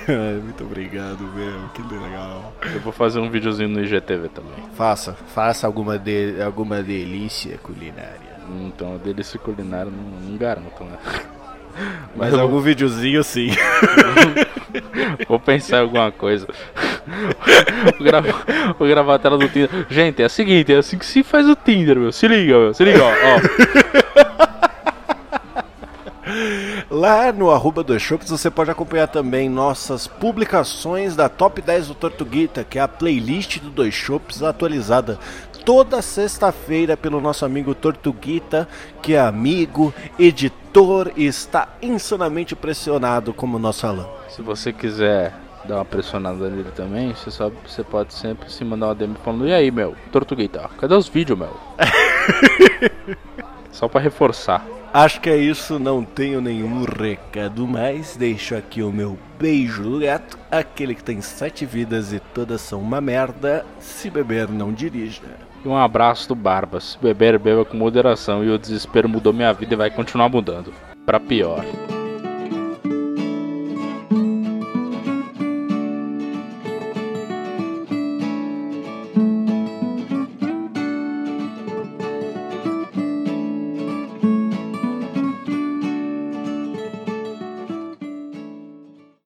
muito 0.43 0.65
obrigado 0.65 1.23
mesmo, 1.35 1.69
que 1.71 1.83
legal. 1.83 2.55
Eu 2.73 2.81
vou 2.81 2.93
fazer 2.93 3.19
um 3.19 3.29
videozinho 3.29 3.69
no 3.69 3.83
IGTV 3.83 4.29
também. 4.29 4.65
Faça, 4.75 5.13
faça 5.35 5.67
alguma, 5.67 5.99
de, 5.99 6.41
alguma 6.41 6.83
delícia 6.83 7.59
culinária. 7.59 8.34
Então, 8.67 8.95
a 8.95 8.99
delícia 8.99 9.39
culinária 9.39 9.91
não, 9.91 10.31
não 10.31 10.37
garanto, 10.37 10.85
né? 10.85 10.99
Mas, 12.15 12.31
Mas 12.31 12.35
algum 12.35 12.61
videozinho 12.61 13.25
sim. 13.25 13.51
Vou 15.29 15.41
pensar 15.41 15.79
em 15.79 15.81
alguma 15.81 16.13
coisa. 16.13 16.47
Vou 17.85 18.05
gravar, 18.05 18.45
vou 18.79 18.89
gravar 18.89 19.15
a 19.17 19.19
tela 19.19 19.37
do 19.37 19.47
Tinder. 19.49 19.69
Gente, 19.91 20.23
é 20.23 20.27
o 20.27 20.31
seguinte, 20.31 20.73
é 20.73 20.77
assim 20.77 20.97
que 20.97 21.05
se 21.05 21.23
faz 21.23 21.47
o 21.47 21.55
Tinder, 21.55 21.99
meu. 21.99 22.11
Se 22.11 22.27
liga, 22.27 22.59
meu. 22.59 22.73
Se 22.73 22.83
liga, 22.83 23.03
ó. 23.05 23.11
ó. 23.11 23.41
Lá 26.91 27.33
no 27.33 27.51
arroba 27.51 27.83
dos 27.83 28.01
Shops 28.01 28.31
você 28.31 28.51
pode 28.51 28.71
acompanhar 28.71 29.09
também 29.09 29.49
nossas 29.49 30.07
publicações 30.07 31.15
da 31.15 31.29
Top 31.29 31.61
10 31.61 31.89
do 31.89 31.95
Tortuguita, 31.95 32.65
que 32.65 32.79
é 32.79 32.83
a 32.83 32.89
playlist 32.89 33.59
do 33.59 33.69
Dois 33.69 33.93
Shops 33.93 34.43
atualizada 34.43 35.19
toda 35.65 36.03
sexta-feira 36.03 36.97
pelo 36.97 37.21
nosso 37.21 37.45
amigo 37.45 37.75
Tortuguita, 37.75 38.69
que 39.03 39.15
é 39.15 39.21
amigo, 39.21 39.95
editor 40.19 41.11
e 41.17 41.27
está 41.27 41.69
insanamente 41.81 42.55
pressionado 42.55 43.33
como 43.33 43.59
nosso 43.59 43.87
Alan. 43.87 44.07
Se 44.29 44.43
você 44.43 44.73
quiser 44.73 45.33
dar 45.65 45.77
uma 45.77 45.85
pressionada 45.85 46.51
nele 46.51 46.71
também, 46.75 47.15
você, 47.15 47.31
sabe, 47.31 47.57
você 47.67 47.83
pode 47.83 48.13
sempre 48.13 48.51
se 48.51 48.65
mandar 48.65 48.89
uma 48.89 48.95
DM 48.95 49.15
falando: 49.25 49.49
E 49.49 49.55
aí, 49.55 49.71
meu, 49.71 49.97
Tortuguita, 50.13 50.69
cadê 50.79 50.95
os 50.95 51.09
vídeos, 51.09 51.39
meu? 51.39 51.57
Só 53.73 53.89
para 53.89 54.01
reforçar. 54.01 54.65
Acho 54.93 55.21
que 55.21 55.29
é 55.29 55.37
isso, 55.37 55.77
não 55.81 56.05
tenho 56.05 56.41
nenhum 56.41 56.85
recado 56.85 57.67
mais. 57.67 58.17
Deixo 58.17 58.55
aqui 58.55 58.81
o 58.81 58.93
meu 58.93 59.19
beijo 59.41 59.83
do 59.83 59.99
gato, 59.99 60.39
aquele 60.49 60.95
que 60.95 61.03
tem 61.03 61.21
sete 61.21 61.67
vidas 61.67 62.13
e 62.13 62.21
todas 62.21 62.61
são 62.61 62.81
uma 62.81 63.01
merda. 63.01 63.67
Se 63.81 64.09
beber, 64.09 64.49
não 64.49 64.73
dirija. 64.73 65.23
E 65.65 65.69
um 65.69 65.77
abraço 65.77 66.29
do 66.29 66.35
Barba. 66.35 66.79
Se 66.79 66.99
beber, 66.99 67.39
beba 67.39 67.65
com 67.65 67.77
moderação. 67.77 68.45
E 68.45 68.51
o 68.51 68.59
desespero 68.59 69.09
mudou 69.09 69.33
minha 69.33 69.53
vida 69.53 69.75
e 69.75 69.77
vai 69.77 69.91
continuar 69.91 70.29
mudando. 70.29 70.73
Pra 71.07 71.19
pior. 71.19 71.65